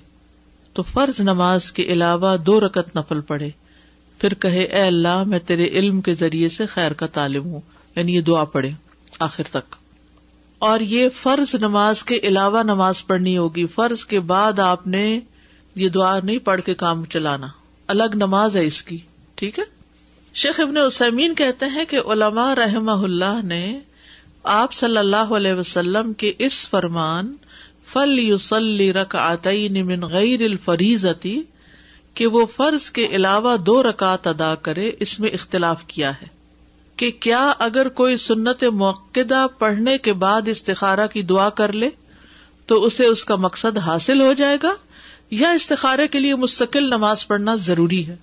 تو 0.73 0.83
فرض 0.83 1.21
نماز 1.21 1.71
کے 1.71 1.83
علاوہ 1.83 2.37
دو 2.37 2.61
رکت 2.61 2.95
نفل 2.95 3.21
پڑے 3.21 3.49
پھر 4.19 4.33
کہے، 4.33 4.63
اے 4.63 4.81
اللہ، 4.81 5.23
میں 5.23 5.39
تیرے 5.39 5.65
علم 5.65 6.01
کے 6.01 6.13
ذریعے 6.13 6.49
سے 6.49 6.65
خیر 6.65 6.93
کا 6.93 7.05
تعلیم 7.05 7.43
ہوں 7.43 7.61
یعنی 7.95 8.15
یہ 8.15 8.21
دعا 8.21 8.43
پڑھے۔ 8.43 8.71
آخر 9.19 9.43
تک۔ 9.43 9.75
اور 10.59 10.79
یہ 10.79 11.09
فرض 11.09 11.55
نماز 11.55 12.03
کے 12.03 12.19
علاوہ 12.23 12.63
نماز 12.63 13.07
پڑھنی 13.07 13.37
ہوگی۔ 13.37 13.65
فرض 13.65 14.05
کے 14.05 14.19
بعد 14.19 14.59
آپ 14.59 14.87
نے 14.87 15.19
یہ 15.75 15.89
دعا 15.89 16.19
نہیں 16.23 16.39
پڑھ 16.39 16.61
کے 16.61 16.73
کام 16.73 17.05
چلانا۔ 17.05 17.47
الگ 17.87 18.15
نماز 18.15 18.57
ہے 18.57 18.65
اس 18.65 18.83
کی، 18.83 18.97
ٹھیک 19.35 19.59
ہے؟ 19.59 19.63
شیخ 20.33 20.59
ابن 20.59 20.77
اسمین 20.77 21.35
کہتے 21.35 21.65
ہیں 21.65 21.85
کہ 21.85 21.99
علماء 22.05 22.55
رحم 22.55 22.89
اللہ 22.89 23.45
نے 23.45 23.79
آپ 24.43 24.73
صلی 24.73 24.97
اللہ 24.97 25.33
علیہ 25.37 25.53
وسلم 25.53 26.13
کے 26.13 26.33
اس 26.39 26.69
فرمان 26.69 27.35
فل 27.85 28.19
یوسلی 28.19 28.93
رک 28.93 29.15
آتی 29.15 29.83
من 29.83 30.03
غیر 30.03 30.41
الفریزتی 30.41 31.41
کہ 32.13 32.27
وہ 32.27 32.45
فرض 32.55 32.91
کے 32.91 33.05
علاوہ 33.05 33.57
دو 33.57 33.83
رکعت 33.83 34.27
ادا 34.27 34.55
کرے، 34.55 34.91
اس 34.99 35.19
میں 35.19 35.29
اختلاف 35.29 35.83
کیا 35.87 36.11
ہے۔ 36.21 36.34
کہ 36.97 37.11
کیا 37.11 37.53
اگر 37.59 37.89
کوئی 37.89 38.17
سنت 38.17 38.63
موقع 38.63 39.45
پڑھنے 39.57 39.97
کے 39.97 40.13
بعد 40.13 40.47
استخارہ 40.47 41.07
کی 41.07 41.21
دعا 41.21 41.49
کر 41.49 41.73
لے 41.73 41.89
تو 42.65 42.83
اسے 42.83 43.05
اس 43.05 43.25
کا 43.25 43.35
مقصد 43.35 43.77
حاصل 43.77 44.21
ہو 44.21 44.33
جائے 44.33 44.57
گا 44.63 44.73
یا 45.31 45.49
استخارے 45.49 46.07
کے 46.07 46.19
لیے 46.19 46.35
مستقل 46.35 46.83
نماز 46.83 47.27
پڑھنا 47.27 47.55
ضروری 47.55 48.07
ہے؟ 48.07 48.15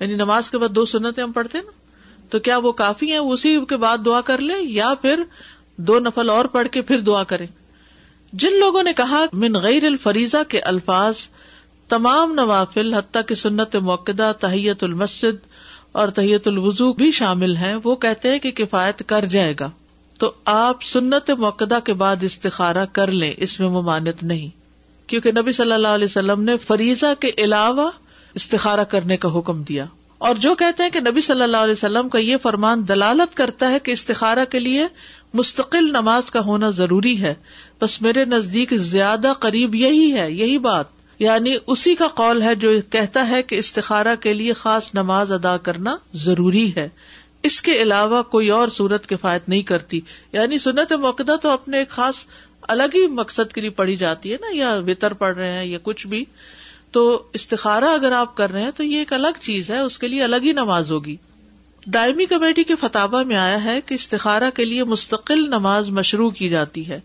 یعنی 0.00 0.14
نماز 0.14 0.50
کے 0.50 0.58
بعد 0.58 0.68
دو 0.68 0.84
سنتیں 0.84 1.22
ہم 1.24 1.32
پڑھتے 1.32 1.58
نا، 1.58 1.70
تو 2.30 2.38
کیا 2.38 2.58
وہ 2.58 2.72
کافی 2.72 3.10
ہیں؟ 3.10 3.18
اسی 3.18 3.60
کے 3.68 3.76
بعد 3.76 3.98
دعا 4.04 4.20
کر 4.20 4.38
لے 4.38 4.54
یا 4.60 4.94
پھر 5.00 5.22
دو 5.76 5.98
نفل 5.98 6.30
اور 6.30 6.44
پڑھ 6.44 6.68
کے 6.68 6.82
پھر 6.82 6.98
دعا 6.98 7.24
کریں؟ 7.24 7.46
جن 8.32 8.58
لوگوں 8.58 8.82
نے 8.82 8.92
کہا، 8.92 9.24
من 9.32 9.56
غیر 9.56 9.84
الفریضہ 9.84 10.42
کے 10.48 10.60
الفاظ، 10.60 11.16
تمام 11.88 12.32
نوافل 12.34 12.94
حتیٰ 12.94 13.22
کی 13.26 13.34
سنت 13.34 13.76
موقع 13.76 14.32
تحیت 14.40 14.84
المسد 14.84 15.46
اور 15.96 16.08
تحیت 16.08 16.48
الوضو 16.48 16.92
بھی 16.92 17.10
شامل 17.10 17.56
ہیں، 17.56 17.76
وہ 17.84 17.96
کہتے 17.96 18.30
ہیں 18.30 18.38
کہ 18.38 18.50
کفایت 18.50 19.02
کر 19.06 19.24
جائے 19.24 19.54
گا۔ 19.60 19.70
تو 20.18 20.32
آپ 20.44 20.82
سنت 20.82 21.30
موقع 21.30 21.64
کے 21.84 21.92
بعد 21.92 22.16
استخارہ 22.22 22.84
کر 22.92 23.10
لیں، 23.10 23.34
اس 23.36 23.60
میں 23.60 23.68
ممانت 23.68 24.22
نہیں۔ 24.22 24.48
کیونکہ 25.08 25.30
نبی 25.32 25.52
صلی 25.52 25.72
اللہ 25.72 25.88
علیہ 25.88 26.04
وسلم 26.04 26.42
نے 26.42 26.56
فریضہ 26.56 27.06
کے 27.20 27.30
علاوہ 27.38 27.90
استخارہ 28.34 28.84
کرنے 28.84 29.16
کا 29.16 29.38
حکم 29.38 29.62
دیا۔ 29.62 29.84
اور 30.18 30.34
جو 30.34 30.54
کہتے 30.54 30.82
ہیں 30.82 30.90
کہ 30.90 31.00
نبی 31.00 31.20
صلی 31.20 31.42
اللہ 31.42 31.56
علیہ 31.56 31.72
وسلم 31.72 32.08
کا 32.08 32.18
یہ 32.18 32.36
فرمان 32.42 32.88
دلالت 32.88 33.36
کرتا 33.36 33.70
ہے 33.70 33.78
کہ 33.78 33.90
استخارہ 33.90 34.44
کے 34.44 34.58
لیے 34.60 34.86
مستقل 35.34 35.84
نماز 35.84 36.30
کا 36.30 36.40
ہونا 36.40 36.70
ضروری 36.70 37.22
ہے، 37.22 37.34
بس 37.80 38.02
میرے 38.02 38.24
نزدیک 38.24 38.74
زیادہ 38.74 39.32
قریب 39.40 39.74
یہی 39.74 40.14
ہے، 40.14 40.30
یہی 40.30 40.58
بات۔ 40.58 40.95
یعنی 41.18 41.56
اسی 41.66 41.94
کا 41.94 42.08
قول 42.08 42.42
ہے 42.42 42.54
جو 42.54 42.70
کہتا 42.90 43.28
ہے 43.28 43.42
کہ 43.42 43.56
استخارہ 43.56 44.16
کے 44.20 44.34
لیے 44.34 44.52
خاص 44.52 44.94
نماز 44.94 45.32
ادا 45.32 45.56
کرنا 45.56 45.96
ضروری 46.14 46.74
ہے۔ 46.76 46.88
اس 47.42 47.62
کے 47.62 47.72
علاوہ 47.82 48.22
کوئی 48.22 48.48
اور 48.48 48.68
صورت 48.68 49.08
کفایت 49.08 49.48
نہیں 49.48 49.62
کرتی۔ 49.62 50.00
یعنی 50.32 50.58
سنت 50.58 50.92
موقع 50.92 51.22
تو 51.42 51.48
اپنے 51.50 51.78
ایک 51.78 51.88
خاص 51.88 52.14
الگ 52.62 52.82
ہی 52.94 53.06
مقصد 53.06 53.52
کے 53.52 53.60
لیے 53.60 53.70
پڑھی 53.70 53.96
جاتی 53.96 54.32
ہے 54.32 54.36
نا، 54.40 54.46
یا 54.52 54.80
وطر 54.86 55.12
پڑھ 55.12 55.36
رہے 55.36 55.52
ہیں 55.52 55.64
یا 55.64 55.78
کچھ 55.82 56.06
بھی۔ 56.06 56.24
تو 56.90 57.22
استخارہ 57.32 57.84
اگر 57.84 58.12
آپ 58.12 58.36
کر 58.36 58.50
رہے 58.50 58.62
ہیں 58.62 58.70
تو 58.76 58.82
یہ 58.82 58.98
ایک 58.98 59.12
الگ 59.12 59.40
چیز 59.40 59.70
ہے، 59.70 59.78
اس 59.78 59.98
کے 59.98 60.08
لیے 60.08 60.24
الگ 60.24 60.36
ہی 60.42 60.52
نماز 60.52 60.90
ہوگی۔ 60.92 61.16
دائمی 61.86 62.26
کمیٹی 62.26 62.64
کے 62.64 62.74
فتابہ 62.80 63.22
میں 63.22 63.36
آیا 63.36 63.64
ہے 63.64 63.80
کہ 63.86 63.94
استخارہ 63.94 64.50
کے 64.50 64.64
لیے 64.64 64.84
مستقل 64.84 65.48
نماز 65.50 65.90
مشروع 65.90 66.30
کی 66.30 66.48
جاتی 66.48 66.88
ہے۔ 66.88 67.00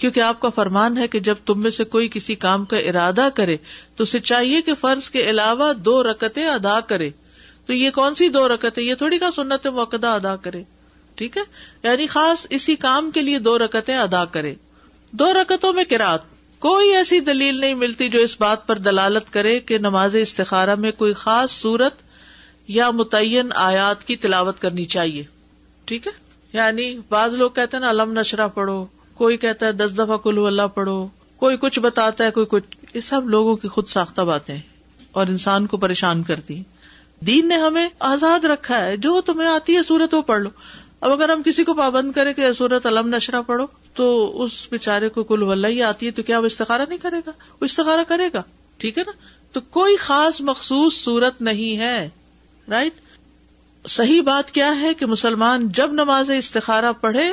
کیونکہ 0.00 0.20
آپ 0.20 0.40
کا 0.40 0.48
فرمان 0.48 0.98
ہے 0.98 1.08
کہ 1.08 1.20
جب 1.20 1.34
تم 1.46 1.62
میں 1.62 1.70
سے 1.70 1.84
کوئی 1.84 2.08
کسی 2.12 2.34
کام 2.34 2.64
کا 2.64 2.76
ارادہ 2.76 3.28
کرے 3.34 3.56
تو 3.96 4.02
اسے 4.02 4.20
چاہیے 4.20 4.62
کہ 4.62 4.74
فرض 4.74 5.10
کے 5.10 5.30
علاوہ 5.30 5.72
دو 5.72 6.02
رکتیں 6.02 6.46
ادا 6.46 6.80
کرے۔ 6.80 7.10
تو 7.66 7.72
یہ 7.72 7.90
کون 7.90 8.14
سی 8.14 8.28
دو 8.28 8.48
رکتیں؟ 8.48 8.82
یہ 8.82 8.94
تھوڑی 8.94 9.18
کا 9.18 9.30
سنت 9.30 9.66
موقع 9.66 9.96
ادا 10.02 10.36
کرے۔ 10.36 10.62
ٹھیک 11.14 11.36
ہے؟ 11.36 11.42
یعنی 11.82 12.06
خاص 12.06 12.46
اسی 12.50 12.76
کام 12.76 13.10
کے 13.10 13.22
لیے 13.22 13.38
دو 13.38 13.58
رکتیں 13.58 13.96
ادا 13.96 14.24
کرے۔ 14.24 14.54
دو 15.12 15.32
رکتوں 15.32 15.72
میں 15.72 15.84
کراط 15.84 16.22
کوئی 16.58 16.96
ایسی 16.96 17.20
دلیل 17.20 17.60
نہیں 17.60 17.74
ملتی 17.74 18.08
جو 18.08 18.18
اس 18.18 18.40
بات 18.40 18.66
پر 18.66 18.76
دلالت 18.76 19.32
کرے 19.32 19.60
کہ 19.60 19.78
نماز 19.78 20.16
استخارہ 20.16 20.74
میں 20.74 20.92
کوئی 20.92 21.12
خاص 21.12 21.50
صورت 21.50 21.94
یا 22.68 22.90
متعین 22.90 23.48
آیات 23.54 24.04
کی 24.04 24.16
تلاوت 24.16 24.60
کرنی 24.60 24.84
چاہیے۔ 24.84 25.22
ٹھیک 25.84 26.06
ہے؟ 26.06 26.12
یعنی 26.52 26.98
بعض 27.08 27.34
لوگ 27.34 27.50
کہتے 27.50 27.76
ہیں 27.76 27.80
نا، 27.80 27.90
علم 27.90 28.12
نشرہ 28.12 28.48
پڑھو۔ 28.48 28.86
کوئی 29.20 29.36
کہتا 29.36 29.66
ہے 29.66 29.72
دس 29.72 29.94
دفعہ 29.94 30.16
کلو 30.16 30.46
اللہ 30.46 30.62
پڑھو، 30.74 31.08
کوئی 31.36 31.56
کچھ 31.56 31.80
بتاتا 31.80 32.24
ہے، 32.24 32.30
کوئی 32.30 32.46
کچھ۔ 32.46 32.64
یہ 32.94 33.00
سب 33.00 33.28
لوگوں 33.28 33.56
کی 33.56 33.68
خود 33.68 33.88
ساختہ 33.88 34.22
باتیں 34.22 34.58
اور 35.12 35.26
انسان 35.26 35.66
کو 35.66 35.76
پریشان 35.76 36.22
کرتی۔ 36.22 36.62
دین 37.20 37.48
نے 37.48 37.56
ہمیں 37.56 37.88
آزاد 37.98 38.44
رکھا 38.44 38.86
ہے، 38.86 38.96
جو 38.96 39.20
تمہیں 39.20 39.48
آتی 39.48 39.76
ہے 39.76 39.82
سورت 39.82 40.14
وہ 40.14 40.22
پڑھ 40.22 40.40
لو۔ 40.40 40.48
اب 41.00 41.12
اگر 41.12 41.28
ہم 41.28 41.42
کسی 41.42 41.64
کو 41.64 41.74
پابند 41.74 42.12
کریں 42.12 42.34
کہ 42.34 42.52
سورت 42.52 42.86
علم 42.86 43.08
نشرہ 43.08 43.42
پڑھو، 43.42 43.66
تو 43.94 44.32
اس 44.42 44.66
بےچارے 44.70 45.08
کو 45.08 45.24
کل 45.24 45.42
ولہ 45.42 45.66
ہی 45.66 45.82
آتی 45.82 46.06
ہے، 46.06 46.10
تو 46.10 46.22
کیا 46.22 46.38
وہ 46.38 46.46
استخارا 46.46 46.84
نہیں 46.88 46.98
کرے 46.98 47.16
گا؟ 47.26 47.30
وہ 47.60 47.64
استخارا 47.64 48.02
کرے 48.02 48.28
گا۔ 48.34 48.42
ٹھیک 48.76 48.98
ہے 48.98 49.02
نا؟ 49.06 49.12
تو 49.52 49.60
کوئی 49.60 49.96
خاص 49.96 50.40
مخصوص 50.40 51.04
صورت 51.04 51.42
نہیں 51.42 51.78
ہے 51.78 52.08
رائٹ 52.70 52.92
صحیح 53.88 54.22
بات 54.22 54.50
کیا 54.50 54.80
ہے 54.80 54.94
کہ 54.94 55.06
مسلمان 55.06 55.68
جب 55.68 55.92
نماز 55.92 56.30
استخارا 56.30 56.92
پڑھے 56.92 57.32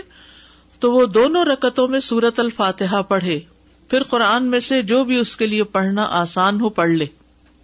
تو 0.80 0.92
وہ 0.92 1.06
دونوں 1.06 1.46
رکتوں 1.46 1.88
میں 1.88 2.00
سورت 2.00 2.40
الفاتحہ 2.40 3.02
پڑھے۔ 3.02 3.40
پھر 3.90 4.04
قرآن 4.04 4.46
میں 4.46 4.60
سے 4.60 4.82
جو 4.82 5.04
بھی 5.04 5.20
اس 5.20 5.36
کے 5.36 5.48
لیے 5.48 5.64
پڑھنا 5.64 6.08
آسان 6.10 6.62
ہو 6.62 6.70
پڑھ 6.70 6.90
لے۔ 6.90 7.06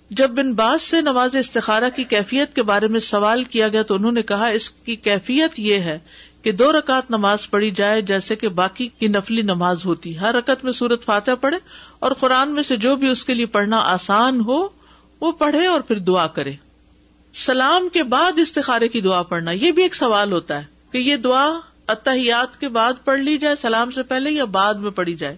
جب 0.09 0.29
بن 0.29 0.53
باز 0.53 0.81
سے 0.81 1.01
نماز 1.01 1.35
استخارہ 1.35 1.83
کی 1.95 2.03
کیفیت 2.03 2.55
کے 2.55 2.63
بارے 2.63 2.87
میں 2.87 2.99
سوال 2.99 3.43
کیا 3.43 3.67
گیا 3.67 3.81
تو 3.81 3.95
انہوں 3.95 4.11
نے 4.11 4.21
کہا، 4.21 4.47
اس 4.47 4.69
کی 4.69 4.95
کیفیت 4.95 5.59
یہ 5.59 5.73
ہے 5.73 5.99
کہ 6.41 6.51
دو 6.51 6.71
رکعت 6.71 7.11
نماز 7.11 7.49
پڑھی 7.49 7.71
جائے 7.71 8.01
جیسے 8.01 8.35
کہ 8.35 8.47
باقی 8.47 8.87
کی 8.87 9.07
نفلی 9.07 9.41
نماز 9.41 9.85
ہوتی۔ 9.85 10.19
ہر 10.19 10.35
رکت 10.35 10.63
میں 10.63 10.71
سورت 10.71 11.05
فاتح 11.05 11.31
پڑھے 11.41 11.57
اور 11.99 12.11
قرآن 12.11 12.53
میں 12.53 12.63
سے 12.63 12.77
جو 12.77 12.95
بھی 12.95 13.07
اس 13.07 13.25
کے 13.25 13.33
لیے 13.33 13.45
پڑھنا 13.45 13.77
آسان 13.77 14.39
ہو، 14.39 14.67
وہ 15.21 15.31
پڑھے 15.31 15.65
اور 15.65 15.81
پھر 15.81 15.99
دعا 15.99 16.27
کرے۔ 16.27 16.53
سلام 17.33 17.89
کے 17.89 18.03
بعد 18.03 18.39
استخارے 18.39 18.87
کی 18.87 19.01
دعا 19.01 19.23
پڑھنا، 19.23 19.51
یہ 19.51 19.71
بھی 19.71 19.83
ایک 19.83 19.95
سوال 19.95 20.31
ہوتا 20.31 20.59
ہے 20.59 20.65
کہ 20.91 20.97
یہ 20.97 21.15
دعا 21.15 21.59
اتحیات 21.87 22.59
کے 22.59 22.67
بعد 22.67 22.93
پڑھ 23.05 23.19
لی 23.19 23.37
جائے، 23.37 23.55
سلام 23.55 23.91
سے 23.91 24.03
پہلے 24.03 24.31
یا 24.31 24.45
بعد 24.45 24.73
میں 24.73 24.91
پڑھی 24.91 25.15
جائے۔ 25.15 25.37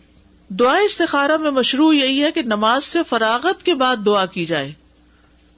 دعا 0.50 0.78
استخارہ 0.78 1.38
میں 1.38 1.52
مشروع 1.52 1.94
یہی 1.94 2.24
ہے 2.24 2.32
کہ 2.32 2.42
نماز 2.42 2.84
سے 2.84 3.00
فراغت 3.10 3.64
کے 3.64 3.74
بعد 3.74 3.96
دعا 4.06 4.26
کی 4.26 4.46
جائے۔ 4.46 4.72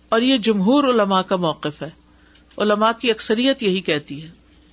اور 0.10 0.21
یہ 0.21 0.38
جمہور 0.38 0.84
علماء 0.84 1.21
کا 1.21 1.36
موقف 1.36 1.82
ہے۔ 1.82 1.89
علماء 2.58 2.91
کی 3.00 3.12
اکثریت 3.12 3.63
یہی 3.63 3.82
کہتی 3.82 4.23
ہے۔ 4.23 4.30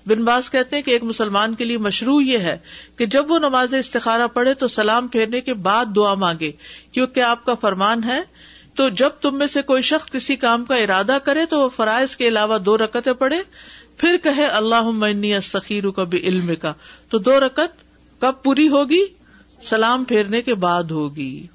بن 0.07 0.24
باز 0.24 0.50
کہتے 0.50 0.77
ہیں 0.77 0.83
کہ 0.83 0.90
ایک 0.90 1.03
مسلمان 1.03 1.55
کے 1.55 1.64
لیے 1.64 1.79
مشروع 1.79 2.20
یہ 2.20 2.38
ہے 2.38 2.57
کہ 2.96 3.07
جب 3.07 3.31
وہ 3.31 3.38
نماز 3.38 3.74
استخارہ 3.74 4.27
پڑھے 4.27 4.55
تو 4.55 4.68
سلام 4.68 5.09
پھیرنے 5.09 5.40
کے 5.40 5.55
بعد 5.55 5.85
دعا 5.96 6.14
مانگے، 6.14 6.53
کیونکہ 6.92 7.20
آپ 7.20 7.44
کا 7.44 7.55
فرمان 7.55 8.05
ہے، 8.05 8.22
تو 8.74 8.88
جب 8.88 9.09
تم 9.09 9.38
میں 9.38 9.46
سے 9.46 9.62
کوئی 9.62 9.83
شخص 9.83 10.11
کسی 10.11 10.37
کام 10.37 10.64
کا 10.64 10.77
ارادہ 10.77 11.18
کرے 11.24 11.46
تو 11.46 11.61
وہ 11.61 11.68
فرائض 11.68 12.16
کے 12.16 12.29
علاوہ 12.29 12.59
دو 12.59 12.79
رکتیں 12.79 13.12
پڑھے 13.12 13.42
پھر 13.96 14.16
کہ 14.16 14.28
اللہ 14.28 15.40
سخیر 15.42 15.90
کا 15.90 16.04
بھی 16.04 16.18
علم 16.18 16.54
کا 16.61 16.72
تو 17.09 17.18
دو 17.18 17.40
رکت 17.40 17.85
کب 18.20 18.33
پوری 18.42 18.68
ہوگی؟ 18.68 19.04
سلام 19.62 20.04
پھیرنے 20.04 20.42
کے 20.42 20.54
بعد 20.54 20.83
ہوگی۔ 20.83 21.46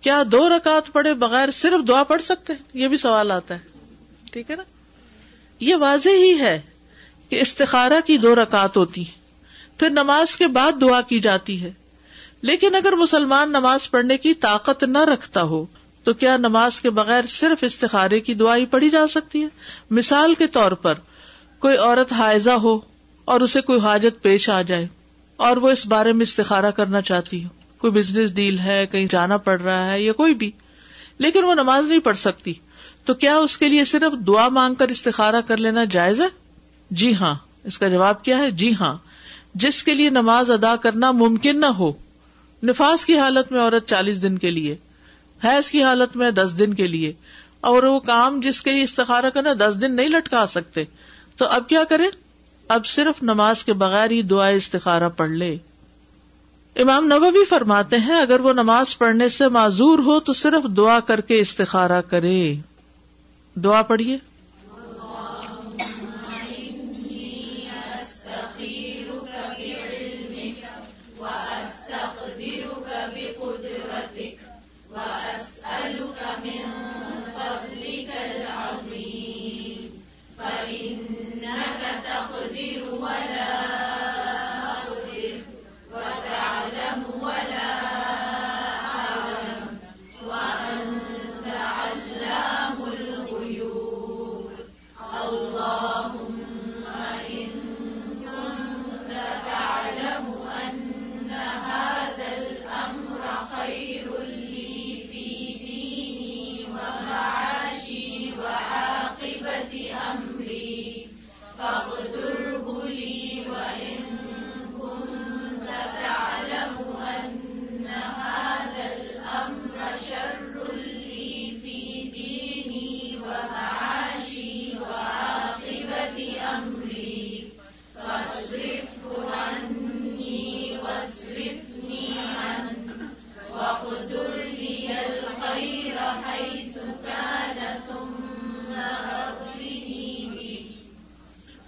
کیا 0.00 0.22
دو 0.32 0.48
رکعت 0.48 0.92
پڑھے 0.92 1.14
بغیر 1.14 1.50
صرف 1.50 1.88
دعا 1.88 2.02
پڑھ 2.02 2.22
سکتے 2.22 2.52
ہیں؟ 2.52 2.62
یہ 2.74 2.88
بھی 2.88 2.96
سوال 2.96 3.30
آتا 3.30 3.54
ہے۔ 3.54 3.60
ٹھیک 4.32 4.50
ہے 4.50 4.56
نا؟ 4.56 4.62
یہ 5.60 5.76
واضح 5.76 6.08
ہی 6.08 6.38
ہے 6.38 6.60
کہ 7.28 7.40
استخارہ 7.40 8.00
کی 8.06 8.18
دو 8.18 8.34
رکعت 8.34 8.76
ہوتی 8.76 9.04
پھر 9.78 9.90
نماز 9.90 10.36
کے 10.36 10.46
بعد 10.46 10.72
دعا 10.80 11.00
کی 11.00 11.20
جاتی 11.20 11.62
ہے۔ 11.62 11.72
لیکن 12.42 12.74
اگر 12.74 12.92
مسلمان 12.92 13.48
نماز 13.48 13.90
پڑھنے 13.90 14.18
کی 14.18 14.34
طاقت 14.34 14.84
نہ 14.84 14.98
رکھتا 14.98 15.42
ہو، 15.42 15.66
تو 16.04 16.14
کیا 16.14 16.36
نماز 16.36 16.80
کے 16.80 16.90
بغیر 16.90 17.26
صرف 17.26 17.64
استخارے 17.64 18.20
کی 18.20 18.34
دعائی 18.34 18.66
پڑھی 18.66 18.90
جا 18.90 19.06
سکتی 19.06 19.42
ہے؟ 19.42 19.48
مثال 19.90 20.34
کے 20.34 20.46
طور 20.46 20.72
پر 20.72 20.94
کوئی 21.58 21.76
عورت 21.76 22.12
حائزہ 22.12 22.50
ہو 22.50 22.78
اور 23.24 23.40
اسے 23.40 23.60
کوئی 23.60 23.80
حاجت 23.80 24.22
پیش 24.22 24.50
آ 24.50 24.62
جائے 24.62 24.86
اور 25.36 25.56
وہ 25.56 25.68
اس 25.70 25.86
بارے 25.86 26.12
میں 26.12 26.22
استخارہ 26.22 26.70
کرنا 26.70 27.00
چاہتی 27.00 27.44
ہو۔ 27.44 27.48
کوئی 27.78 27.92
بزنس 27.92 28.34
ڈیل 28.34 28.58
ہے، 28.58 28.86
کہیں 28.86 29.06
جانا 29.06 29.36
پڑ 29.36 29.60
رہا 29.60 29.90
ہے 29.92 30.02
یا 30.02 30.12
کوئی 30.12 30.34
بھی۔ 30.34 30.50
لیکن 31.18 31.44
وہ 31.44 31.54
نماز 31.54 31.88
نہیں 31.88 31.98
پڑھ 31.98 32.16
سکتی۔ 32.16 32.52
تو 33.04 33.14
کیا 33.14 33.36
اس 33.36 33.58
کے 33.58 33.68
لیے 33.68 33.84
صرف 33.84 34.26
دعا 34.26 34.48
مانگ 34.48 34.74
کر 34.74 34.88
استخارہ 34.88 35.40
کر 35.46 35.56
لینا 35.56 35.84
جائز 35.84 36.20
ہے؟ 36.20 36.26
جی 36.90 37.14
ہاں۔ 37.14 37.34
اس 37.64 37.78
کا 37.78 37.88
جواب 37.88 38.24
کیا 38.24 38.38
ہے؟ 38.38 38.50
جی 38.50 38.74
ہاں۔ 38.80 38.96
جس 39.54 39.82
کے 39.82 39.94
لیے 39.94 40.10
نماز 40.10 40.50
ادا 40.50 40.76
کرنا 40.76 41.10
ممکن 41.10 41.60
نہ 41.60 41.66
ہو۔ 41.66 41.92
نفاس 42.62 43.06
کی 43.06 43.18
حالت 43.18 43.52
میں 43.52 43.60
عورت 43.60 43.86
چالیس 43.86 44.22
دن 44.22 44.38
کے 44.38 44.50
لیے، 44.50 44.76
حیض 45.44 45.70
کی 45.70 45.82
حالت 45.82 46.16
میں 46.16 46.30
دس 46.30 46.58
دن 46.58 46.74
کے 46.74 46.86
لیے 46.86 47.12
اور 47.60 47.82
وہ 47.82 48.00
کام 48.00 48.40
جس 48.40 48.62
کے 48.62 48.72
لیے 48.72 48.82
استخارہ 48.82 49.30
کرنا 49.30 49.52
دس 49.58 49.80
دن 49.80 49.92
نہیں 49.92 50.08
لٹکا 50.08 50.46
سکتے۔ 50.46 50.84
تو 51.36 51.46
اب 51.46 51.68
کیا 51.68 51.84
کرے 51.84 52.04
اب 52.68 52.86
صرف 52.86 53.22
نماز 53.22 53.64
کے 53.64 53.72
بغیر 53.72 54.10
ہی 54.10 54.22
دعا 54.22 54.46
استخارہ 54.46 55.08
پڑھ 55.08 55.30
لے۔ 55.30 55.56
امام 56.76 57.04
نبوی 57.04 57.44
فرماتے 57.44 57.96
ہیں، 57.96 58.14
اگر 58.14 58.40
وہ 58.40 58.52
نماز 58.52 58.98
پڑھنے 58.98 59.28
سے 59.28 59.48
معذور 59.48 59.98
ہو 59.98 60.20
تو 60.20 60.32
صرف 60.32 60.64
دعا 60.64 61.00
کر 61.00 61.20
کے 61.20 61.38
استخارہ 61.38 62.00
کرے۔ 62.00 62.54
دعا 63.54 63.82
پڑھیے۔ 63.82 64.18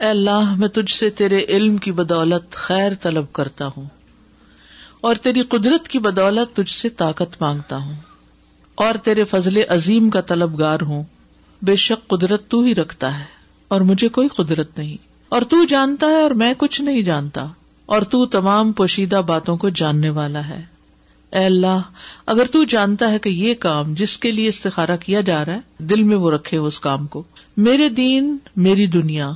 اے 0.00 0.06
اللہ، 0.06 0.54
میں 0.56 0.68
تجھ 0.68 0.94
سے 0.94 1.10
تیرے 1.10 1.44
علم 1.48 1.76
کی 1.76 1.92
بدولت 1.92 2.54
خیر 2.54 2.92
طلب 3.02 3.32
کرتا 3.32 3.66
ہوں 3.66 3.84
اور 5.00 5.14
تیری 5.14 5.42
قدرت 5.42 5.88
کی 5.88 5.98
بدولت 5.98 6.56
تجھ 6.56 6.72
سے 6.72 6.88
طاقت 6.88 7.42
مانگتا 7.42 7.76
ہوں 7.76 7.94
اور 8.74 8.94
تیرے 8.94 9.24
فضل 9.24 9.62
عظیم 9.68 10.10
کا 10.10 10.20
طلبگار 10.20 10.80
ہوں۔ 10.80 11.02
بے 11.62 11.76
شک 11.76 12.08
قدرت 12.08 12.48
تو 12.48 12.60
ہی 12.60 12.74
رکھتا 12.74 13.18
ہے 13.18 13.24
اور 13.68 13.80
مجھے 13.80 14.08
کوئی 14.08 14.28
قدرت 14.28 14.78
نہیں۔ 14.78 14.96
اور 15.28 15.42
تو 15.42 15.64
جانتا 15.64 16.06
ہے 16.06 16.22
اور 16.22 16.30
میں 16.30 16.54
کچھ 16.58 16.80
نہیں 16.80 17.02
جانتا 17.02 17.46
اور 17.86 18.02
تو 18.02 18.26
تمام 18.26 18.72
پوشیدہ 18.72 19.22
باتوں 19.26 19.56
کو 19.56 19.68
جاننے 19.68 20.10
والا 20.10 20.48
ہے۔ 20.48 20.64
اے 21.32 21.44
اللہ، 21.44 21.80
اگر 22.26 22.44
تو 22.52 22.64
جانتا 22.64 23.10
ہے 23.10 23.18
کہ 23.18 23.28
یہ 23.28 23.54
کام 23.54 23.94
جس 23.94 24.18
کے 24.18 24.32
لیے 24.32 24.48
استخارہ 24.48 24.96
کیا 24.96 25.20
جا 25.20 25.44
رہا 25.44 25.54
ہے، 25.54 25.60
دل 25.78 26.02
میں 26.02 26.16
وہ 26.16 26.30
رکھے 26.30 26.56
اس 26.56 26.80
کام 26.80 27.06
کو۔ 27.06 27.22
میرے 27.56 27.88
دین، 27.88 28.36
میری 28.56 28.86
دنیا۔ 28.86 29.30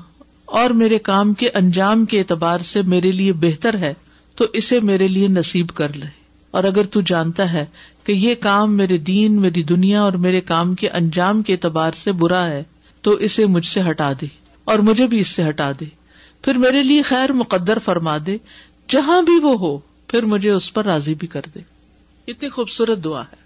اور 0.53 0.71
میرے 0.71 0.99
کام 0.99 1.35
کے 1.35 1.49
انجام 1.55 2.05
کے 2.05 2.19
اعتبار 2.19 2.59
سے 2.59 2.83
میرے 2.83 3.11
لیے 3.11 3.33
بہتر 3.33 3.77
ہے، 3.77 3.95
تو 4.37 4.47
اسے 4.53 4.81
میرے 4.81 5.09
لیے 5.09 5.29
نصیب 5.29 5.69
کر 5.69 5.93
لے۔ 5.93 6.07
اور 6.51 6.65
اگر 6.65 6.87
تو 6.87 7.01
جانتا 7.01 7.53
ہے 7.53 7.67
کہ 8.05 8.13
یہ 8.13 8.35
کام 8.35 8.77
میرے 8.77 8.99
دین، 8.99 9.41
میری 9.41 9.63
دنیا 9.63 10.03
اور 10.03 10.13
میرے 10.13 10.41
کام 10.41 10.75
کے 10.75 10.89
انجام 10.89 11.43
کے 11.43 11.53
اعتبار 11.53 11.93
سے 11.93 12.13
برا 12.13 12.47
ہے، 12.47 12.63
تو 13.03 13.11
اسے 13.11 13.47
مجھ 13.47 13.67
سے 13.67 13.81
ہٹا 13.91 14.13
دے۔ 14.21 14.27
اور 14.65 14.79
مجھے 14.79 15.07
بھی 15.07 15.19
اس 15.19 15.29
سے 15.29 15.49
ہٹا 15.49 15.73
دے۔ 15.81 15.85
پھر 16.43 16.55
میرے 16.55 16.83
لیے 16.83 17.03
خیر 17.03 17.33
مقدر 17.33 17.79
فرما 17.79 18.17
دے۔ 18.27 18.37
جہاں 18.89 19.23
بھی 19.23 19.39
وہ 19.43 19.59
ہو، 19.59 19.79
پھر 19.79 20.23
مجھے 20.23 20.51
اس 20.51 20.75
پر 20.75 20.85
راضی 20.85 21.15
بھی 21.15 21.27
کر 21.27 21.43
دے۔ 21.55 21.61
اتنی 22.29 22.49
خوبصورت 22.49 23.05
دعا 23.05 23.23
ہے۔ 23.23 23.42